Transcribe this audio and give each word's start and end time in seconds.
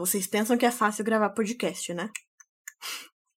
Vocês 0.00 0.26
pensam 0.26 0.56
que 0.56 0.64
é 0.64 0.70
fácil 0.70 1.04
gravar 1.04 1.28
podcast, 1.28 1.92
né? 1.92 2.08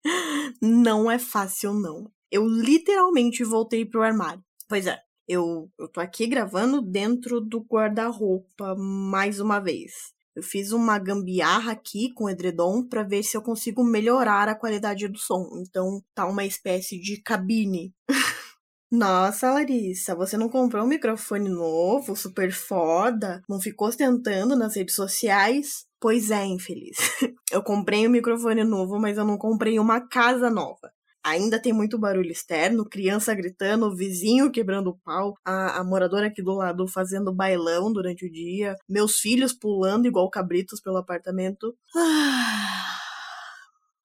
Não 0.62 1.12
é 1.12 1.20
fácil, 1.20 1.74
não. 1.74 2.10
Eu 2.32 2.48
literalmente 2.48 3.44
voltei 3.44 3.86
pro 3.86 4.02
armário. 4.02 4.42
Pois 4.70 4.88
é, 4.88 4.98
eu, 5.28 5.70
eu 5.78 5.90
tô 5.90 6.00
aqui 6.00 6.26
gravando 6.26 6.82
dentro 6.82 7.42
do 7.42 7.60
guarda-roupa 7.60 8.76
mais 8.78 9.42
uma 9.42 9.60
vez. 9.60 9.92
Eu 10.34 10.42
fiz 10.42 10.72
uma 10.72 10.98
gambiarra 10.98 11.74
aqui 11.74 12.14
com 12.14 12.30
edredom 12.30 12.88
para 12.88 13.04
ver 13.04 13.24
se 13.24 13.36
eu 13.36 13.42
consigo 13.42 13.84
melhorar 13.84 14.48
a 14.48 14.56
qualidade 14.56 15.10
do 15.10 15.18
som. 15.18 15.62
Então 15.68 16.02
tá 16.16 16.26
uma 16.26 16.46
espécie 16.46 16.98
de 16.98 17.22
cabine. 17.22 17.94
Nossa, 18.90 19.52
Larissa, 19.52 20.16
você 20.16 20.38
não 20.38 20.48
comprou 20.48 20.86
um 20.86 20.88
microfone 20.88 21.50
novo, 21.50 22.16
super 22.16 22.54
foda? 22.54 23.42
Não 23.50 23.60
ficou 23.60 23.88
ostentando 23.88 24.56
nas 24.56 24.76
redes 24.76 24.94
sociais? 24.94 25.88
Pois 26.04 26.32
é, 26.32 26.46
infeliz. 26.46 26.98
Eu 27.50 27.64
comprei 27.64 28.06
um 28.06 28.10
microfone 28.10 28.62
novo, 28.66 29.00
mas 29.00 29.18
eu 29.18 29.24
não 29.24 29.38
comprei 29.38 29.80
uma 29.80 30.02
casa 30.02 30.50
nova. 30.50 30.92
Ainda 31.24 31.62
tem 31.62 31.72
muito 31.72 31.98
barulho 31.98 32.30
externo, 32.30 32.84
criança 32.84 33.34
gritando, 33.34 33.96
vizinho 33.96 34.52
quebrando 34.52 34.90
o 34.90 34.98
pau, 34.98 35.36
a, 35.46 35.80
a, 35.80 35.84
moradora 35.84 36.28
aqui 36.28 36.42
do 36.42 36.56
lado 36.56 36.86
fazendo 36.90 37.34
bailão 37.34 37.94
durante 37.94 38.26
o 38.26 38.30
dia, 38.30 38.76
meus 38.90 39.20
filhos 39.20 39.54
pulando 39.54 40.06
igual 40.06 40.30
cabritos 40.30 40.82
pelo 40.82 40.98
apartamento. 40.98 41.74
Ah, 41.96 42.98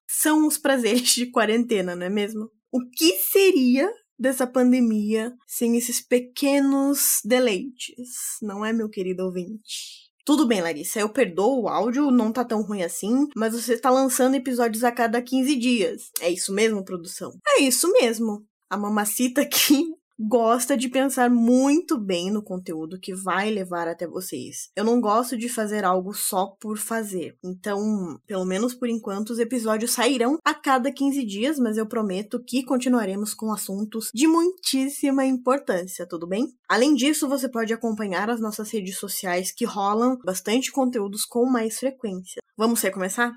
são 0.07 0.47
os 0.47 0.57
prazeres 0.57 1.11
de 1.15 1.27
quarentena, 1.27 1.97
não 1.97 2.07
é 2.07 2.11
mesmo? 2.11 2.49
O 2.71 2.81
que 2.89 3.15
seria 3.15 3.91
dessa 4.17 4.47
pandemia 4.47 5.33
sem 5.49 5.77
esses 5.77 6.01
pequenos 6.01 7.21
deleites, 7.25 8.37
não 8.41 8.65
é, 8.65 8.73
meu 8.73 8.89
querido 8.89 9.25
ouvinte? 9.25 10.08
Tudo 10.29 10.47
bem, 10.47 10.61
Larissa, 10.61 11.01
eu 11.01 11.09
perdoo 11.09 11.63
o 11.63 11.69
áudio, 11.71 12.11
não 12.11 12.31
tá 12.31 12.45
tão 12.45 12.61
ruim 12.61 12.83
assim, 12.83 13.27
mas 13.35 13.55
você 13.55 13.73
está 13.73 13.89
lançando 13.89 14.35
episódios 14.35 14.85
a 14.85 14.93
cada 14.93 15.23
15 15.23 15.57
dias. 15.57 16.11
É 16.21 16.29
isso 16.29 16.53
mesmo, 16.53 16.85
produção? 16.85 17.33
É 17.57 17.63
isso 17.63 17.91
mesmo. 17.93 18.45
A 18.69 18.77
mamacita 18.77 19.41
aqui 19.41 19.87
gosta 20.19 20.77
de 20.77 20.89
pensar 20.89 21.31
muito 21.31 21.97
bem 21.97 22.31
no 22.31 22.43
conteúdo 22.43 22.99
que 22.99 23.15
vai 23.15 23.51
levar 23.51 23.87
até 23.87 24.07
vocês. 24.07 24.71
Eu 24.75 24.85
não 24.85 25.01
gosto 25.01 25.37
de 25.37 25.49
fazer 25.49 25.85
algo 25.85 26.13
só 26.13 26.47
por 26.61 26.77
fazer. 26.77 27.37
Então, 27.45 28.19
pelo 28.27 28.45
menos 28.45 28.75
por 28.75 28.89
enquanto, 28.89 29.31
os 29.31 29.39
episódios 29.39 29.93
sairão 29.93 30.39
a 30.45 30.55
cada 30.55 30.91
15 30.91 31.25
dias, 31.25 31.59
mas 31.59 31.77
eu 31.77 31.87
prometo 31.87 32.43
que 32.45 32.65
continuaremos 32.65 33.33
com 33.35 33.53
assuntos 33.53 34.11
de 34.13 34.27
muitíssima 34.27 35.25
importância, 35.25 36.07
tudo 36.07 36.27
bem? 36.27 36.49
Além 36.69 36.95
disso, 36.95 37.29
você 37.29 37.49
pode 37.49 37.73
acompanhar 37.73 38.29
as 38.29 38.41
nossas 38.41 38.71
redes 38.71 38.99
sociais 38.99 39.53
que 39.53 39.65
rolam 39.65 40.19
bastante 40.25 40.73
conteúdos 40.73 41.25
com 41.25 41.47
mais 41.47 41.79
frequência. 41.79 42.43
Vamos 42.57 42.81
recomeçar? 42.81 43.33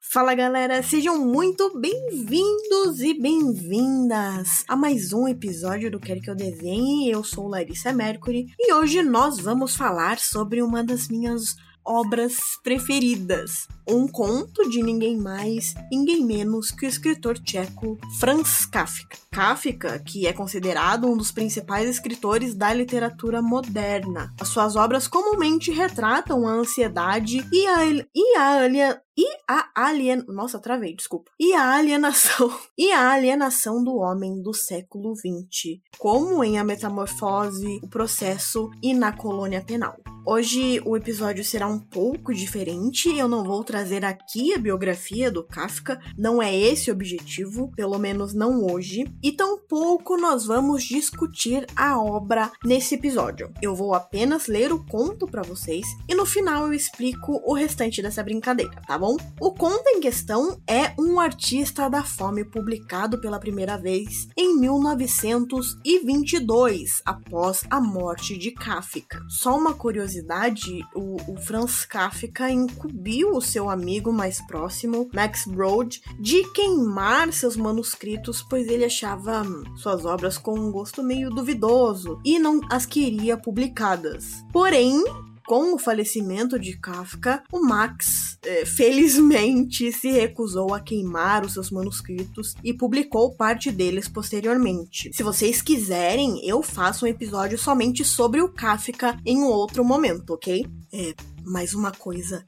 Fala 0.00 0.34
galera, 0.34 0.82
sejam 0.82 1.18
muito 1.18 1.78
bem-vindos 1.78 3.00
e 3.02 3.12
bem-vindas 3.12 4.64
a 4.66 4.74
mais 4.74 5.12
um 5.12 5.28
episódio 5.28 5.90
do 5.90 6.00
Quer 6.00 6.18
Que 6.18 6.30
Eu 6.30 6.34
Desenhe. 6.34 7.10
Eu 7.10 7.22
sou 7.22 7.46
Larissa 7.46 7.92
Mercury 7.92 8.46
e 8.58 8.72
hoje 8.72 9.02
nós 9.02 9.38
vamos 9.38 9.76
falar 9.76 10.18
sobre 10.18 10.62
uma 10.62 10.82
das 10.82 11.08
minhas 11.08 11.54
obras 11.84 12.36
preferidas. 12.62 13.66
Um 13.88 14.06
conto 14.06 14.68
de 14.68 14.82
ninguém 14.82 15.16
mais, 15.16 15.74
ninguém 15.90 16.24
menos 16.24 16.70
que 16.70 16.86
o 16.86 16.88
escritor 16.88 17.38
tcheco 17.38 17.98
Franz 18.18 18.64
Kafka. 18.66 19.18
Kafka, 19.32 19.98
que 19.98 20.26
é 20.26 20.32
considerado 20.32 21.08
um 21.08 21.16
dos 21.16 21.32
principais 21.32 21.88
escritores 21.88 22.54
da 22.54 22.72
literatura 22.72 23.42
moderna. 23.42 24.32
As 24.40 24.48
suas 24.48 24.76
obras 24.76 25.08
comumente 25.08 25.70
retratam 25.70 26.46
a 26.46 26.52
ansiedade 26.52 27.44
e 27.52 27.66
a, 27.66 27.86
e 27.86 28.36
a, 28.36 29.00
e 29.16 29.26
a 29.48 29.70
alien... 29.74 30.24
Nossa, 30.28 30.58
travei, 30.58 30.94
desculpa. 30.94 31.30
E 31.38 31.52
a 31.52 31.74
alienação. 31.76 32.50
E 32.78 32.92
a 32.92 33.10
alienação 33.10 33.84
do 33.84 33.96
homem 33.96 34.40
do 34.40 34.54
século 34.54 35.14
XX, 35.14 35.80
como 35.98 36.42
em 36.42 36.58
A 36.58 36.64
Metamorfose, 36.64 37.78
O 37.82 37.88
Processo 37.88 38.70
e 38.82 38.94
na 38.94 39.12
Colônia 39.12 39.62
Penal. 39.62 39.96
Hoje 40.26 40.80
o 40.84 40.96
episódio 40.96 41.42
será 41.42 41.66
um 41.66 41.78
pouco 41.78 42.32
diferente, 42.34 43.08
eu 43.08 43.26
não 43.26 43.42
vou 43.42 43.64
trazer 43.64 44.04
aqui 44.04 44.52
a 44.52 44.58
biografia 44.58 45.30
do 45.30 45.42
Kafka, 45.42 45.98
não 46.16 46.42
é 46.42 46.54
esse 46.54 46.90
o 46.90 46.94
objetivo, 46.94 47.72
pelo 47.74 47.98
menos 47.98 48.34
não 48.34 48.64
hoje, 48.66 49.04
e 49.22 49.32
tampouco 49.32 50.18
nós 50.18 50.44
vamos 50.44 50.84
discutir 50.84 51.66
a 51.74 51.98
obra 51.98 52.52
nesse 52.64 52.96
episódio. 52.96 53.50
Eu 53.62 53.74
vou 53.74 53.94
apenas 53.94 54.46
ler 54.46 54.72
o 54.72 54.84
conto 54.86 55.26
para 55.26 55.42
vocês 55.42 55.86
e 56.06 56.14
no 56.14 56.26
final 56.26 56.66
eu 56.66 56.74
explico 56.74 57.42
o 57.44 57.54
restante 57.54 58.02
dessa 58.02 58.22
brincadeira, 58.22 58.80
tá 58.86 58.98
o 59.40 59.52
conto 59.52 59.88
em 59.88 60.00
questão 60.00 60.60
é 60.66 60.92
Um 60.98 61.18
Artista 61.18 61.88
da 61.88 62.02
Fome, 62.02 62.44
publicado 62.44 63.18
pela 63.18 63.38
primeira 63.38 63.78
vez 63.78 64.28
em 64.36 64.58
1922, 64.58 67.00
após 67.06 67.62
a 67.70 67.80
morte 67.80 68.36
de 68.36 68.50
Kafka. 68.50 69.24
Só 69.28 69.56
uma 69.56 69.72
curiosidade: 69.72 70.84
o, 70.94 71.16
o 71.32 71.36
Franz 71.38 71.86
Kafka 71.86 72.50
incumbiu 72.50 73.30
o 73.30 73.40
seu 73.40 73.70
amigo 73.70 74.12
mais 74.12 74.44
próximo, 74.46 75.08
Max 75.14 75.46
Brod, 75.46 75.96
de 76.18 76.42
queimar 76.52 77.32
seus 77.32 77.56
manuscritos, 77.56 78.42
pois 78.42 78.68
ele 78.68 78.84
achava 78.84 79.42
suas 79.76 80.04
obras 80.04 80.36
com 80.36 80.58
um 80.58 80.70
gosto 80.70 81.02
meio 81.02 81.30
duvidoso 81.30 82.20
e 82.22 82.38
não 82.38 82.60
as 82.70 82.84
queria 82.84 83.36
publicadas. 83.36 84.44
Porém, 84.52 85.02
com 85.50 85.74
o 85.74 85.78
falecimento 85.80 86.60
de 86.60 86.78
Kafka, 86.78 87.42
o 87.50 87.58
Max, 87.58 88.38
é, 88.40 88.64
felizmente, 88.64 89.90
se 89.90 90.08
recusou 90.08 90.72
a 90.72 90.78
queimar 90.78 91.44
os 91.44 91.54
seus 91.54 91.72
manuscritos 91.72 92.54
e 92.62 92.72
publicou 92.72 93.34
parte 93.34 93.72
deles 93.72 94.06
posteriormente. 94.06 95.12
Se 95.12 95.24
vocês 95.24 95.60
quiserem, 95.60 96.46
eu 96.46 96.62
faço 96.62 97.04
um 97.04 97.08
episódio 97.08 97.58
somente 97.58 98.04
sobre 98.04 98.40
o 98.40 98.48
Kafka 98.48 99.18
em 99.26 99.38
um 99.38 99.46
outro 99.46 99.84
momento, 99.84 100.34
ok? 100.34 100.64
É, 100.92 101.14
mais 101.42 101.74
uma 101.74 101.90
coisa. 101.90 102.46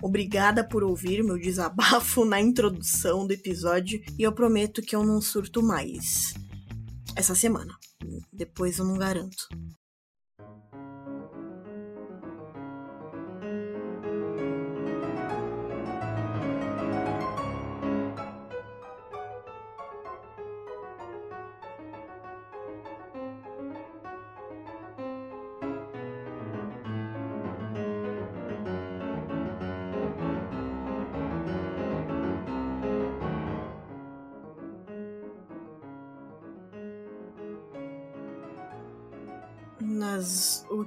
Obrigada 0.00 0.62
por 0.62 0.84
ouvir 0.84 1.24
meu 1.24 1.40
desabafo 1.40 2.24
na 2.24 2.40
introdução 2.40 3.26
do 3.26 3.32
episódio 3.32 4.00
e 4.16 4.22
eu 4.22 4.30
prometo 4.30 4.80
que 4.80 4.94
eu 4.94 5.02
não 5.02 5.20
surto 5.20 5.60
mais 5.60 6.34
essa 7.16 7.34
semana. 7.34 7.74
Depois 8.32 8.78
eu 8.78 8.84
não 8.84 8.96
garanto. 8.96 9.48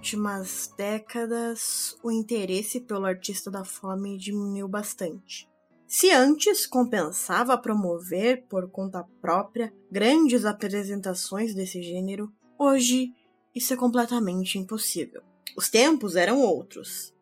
Últimas 0.01 0.73
décadas, 0.75 1.95
o 2.01 2.11
interesse 2.11 2.79
pelo 2.79 3.05
artista 3.05 3.51
da 3.51 3.63
fome 3.63 4.17
diminuiu 4.17 4.67
bastante. 4.67 5.47
Se 5.85 6.09
antes 6.09 6.65
compensava 6.65 7.55
promover 7.55 8.47
por 8.49 8.67
conta 8.67 9.07
própria 9.21 9.71
grandes 9.91 10.43
apresentações 10.43 11.53
desse 11.53 11.83
gênero, 11.83 12.33
hoje 12.57 13.13
isso 13.53 13.75
é 13.75 13.77
completamente 13.77 14.57
impossível. 14.57 15.21
Os 15.55 15.69
tempos 15.69 16.15
eram 16.15 16.41
outros. 16.41 17.13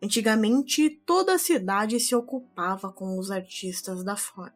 Antigamente, 0.00 0.90
toda 1.04 1.34
a 1.34 1.38
cidade 1.38 1.98
se 1.98 2.14
ocupava 2.14 2.92
com 2.92 3.18
os 3.18 3.32
artistas 3.32 4.04
da 4.04 4.14
fome. 4.14 4.52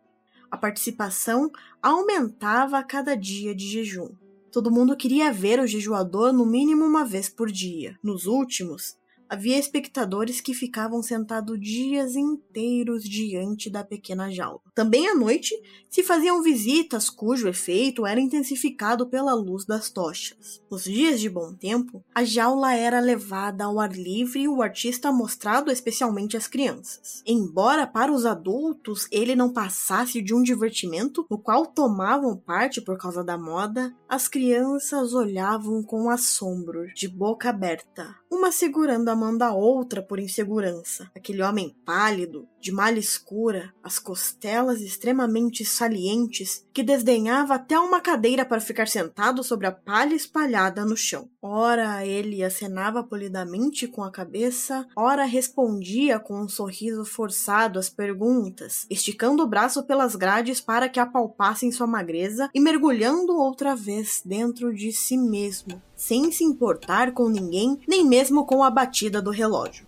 A 0.49 0.57
participação 0.57 1.51
aumentava 1.83 2.79
a 2.79 2.85
cada 2.85 3.17
dia 3.17 3.53
de 3.53 3.67
jejum. 3.67 4.11
Todo 4.53 4.71
mundo 4.71 4.95
queria 4.95 5.33
ver 5.33 5.59
o 5.61 5.67
jejuador 5.67 6.31
no 6.31 6.45
mínimo 6.45 6.85
uma 6.85 7.07
vez 7.07 7.27
por 7.27 7.51
dia. 7.51 7.99
Nos 8.03 8.27
últimos, 8.27 8.99
havia 9.33 9.59
espectadores 9.59 10.43
que 10.43 10.53
ficavam 10.53 11.03
sentados 11.03 11.59
dias 11.59 12.17
inteiros 12.17 13.03
diante 13.03 13.71
da 13.71 13.83
pequena 13.83 14.31
jaula. 14.31 14.61
Também 14.75 15.09
à 15.09 15.15
noite 15.15 15.59
se 15.89 16.03
faziam 16.03 16.43
visitas 16.43 17.09
cujo 17.09 17.49
efeito 17.49 18.07
era 18.07 18.21
intensificado 18.21 19.07
pela 19.07 19.33
luz 19.33 19.65
das 19.65 19.89
tochas. 19.89 20.61
Nos 20.71 20.85
dias 20.85 21.19
de 21.19 21.31
bom 21.31 21.55
tempo, 21.55 22.05
a 22.15 22.25
jaula 22.25 22.75
era 22.75 23.01
levada 23.01 23.65
ao 23.65 23.81
ar 23.81 23.93
livre 23.93 24.43
e 24.43 24.49
o 24.49 24.61
artista 24.61 25.11
mostrado 25.11 25.71
especialmente 25.71 26.37
às 26.37 26.47
crianças. 26.47 27.23
Embora 27.27 27.87
para 27.87 28.13
os 28.13 28.27
adultos 28.27 29.09
ele 29.11 29.35
não 29.35 29.51
passasse 29.51 30.21
de 30.21 30.35
um 30.35 30.43
divertimento 30.43 31.27
no 31.31 31.39
qual 31.39 31.65
tomavam 31.65 32.37
parte 32.37 32.83
por 32.83 32.99
causa 32.99 33.25
da 33.25 33.39
moda, 33.39 33.95
as 34.07 34.29
crianças 34.29 35.15
olhavam 35.15 35.83
com 35.83 36.11
assombro, 36.11 36.87
de 36.95 37.09
boca 37.09 37.49
aberta, 37.49 38.15
uma 38.31 38.53
segurando 38.53 39.09
a 39.09 39.22
tomando 39.23 39.43
a 39.43 39.53
outra 39.53 40.03
por 40.03 40.19
insegurança. 40.19 41.09
Aquele 41.15 41.43
homem 41.43 41.77
pálido, 41.85 42.49
de 42.61 42.73
malha 42.73 42.99
escura, 42.99 43.73
as 43.81 43.97
costelas 43.97 44.81
extremamente 44.81 45.65
salientes, 45.65 46.67
que 46.73 46.83
desdenhava 46.83 47.55
até 47.55 47.79
uma 47.79 48.01
cadeira 48.01 48.45
para 48.45 48.61
ficar 48.61 48.89
sentado 48.89 49.45
sobre 49.45 49.69
a 49.69 49.73
palha 49.73 50.15
espalhada 50.15 50.85
no 50.85 50.97
chão. 50.97 51.29
Ora 51.41 52.05
ele 52.05 52.43
acenava 52.43 53.05
polidamente 53.05 53.87
com 53.87 54.03
a 54.03 54.11
cabeça, 54.11 54.89
ora 54.97 55.25
respondia 55.25 56.19
com 56.19 56.41
um 56.41 56.49
sorriso 56.49 57.05
forçado 57.05 57.79
às 57.79 57.89
perguntas, 57.89 58.87
esticando 58.91 59.45
o 59.45 59.49
braço 59.49 59.85
pelas 59.85 60.17
grades 60.17 60.61
para 60.61 60.89
que 60.89 60.99
apalpassem 60.99 61.71
sua 61.71 61.87
magreza 61.87 62.51
e 62.53 62.61
mergulhando 62.61 63.37
outra 63.37 63.77
vez 63.77 64.21
dentro 64.25 64.75
de 64.75 64.93
si 64.93 65.17
mesmo, 65.17 65.81
sem 66.03 66.33
se 66.33 66.43
importar 66.43 67.13
com 67.13 67.29
ninguém, 67.29 67.79
nem 67.87 68.05
mesmo 68.05 68.45
com 68.45 68.65
a 68.65 68.71
batida 68.71 69.23
do 69.23 69.31
relógio 69.31 69.87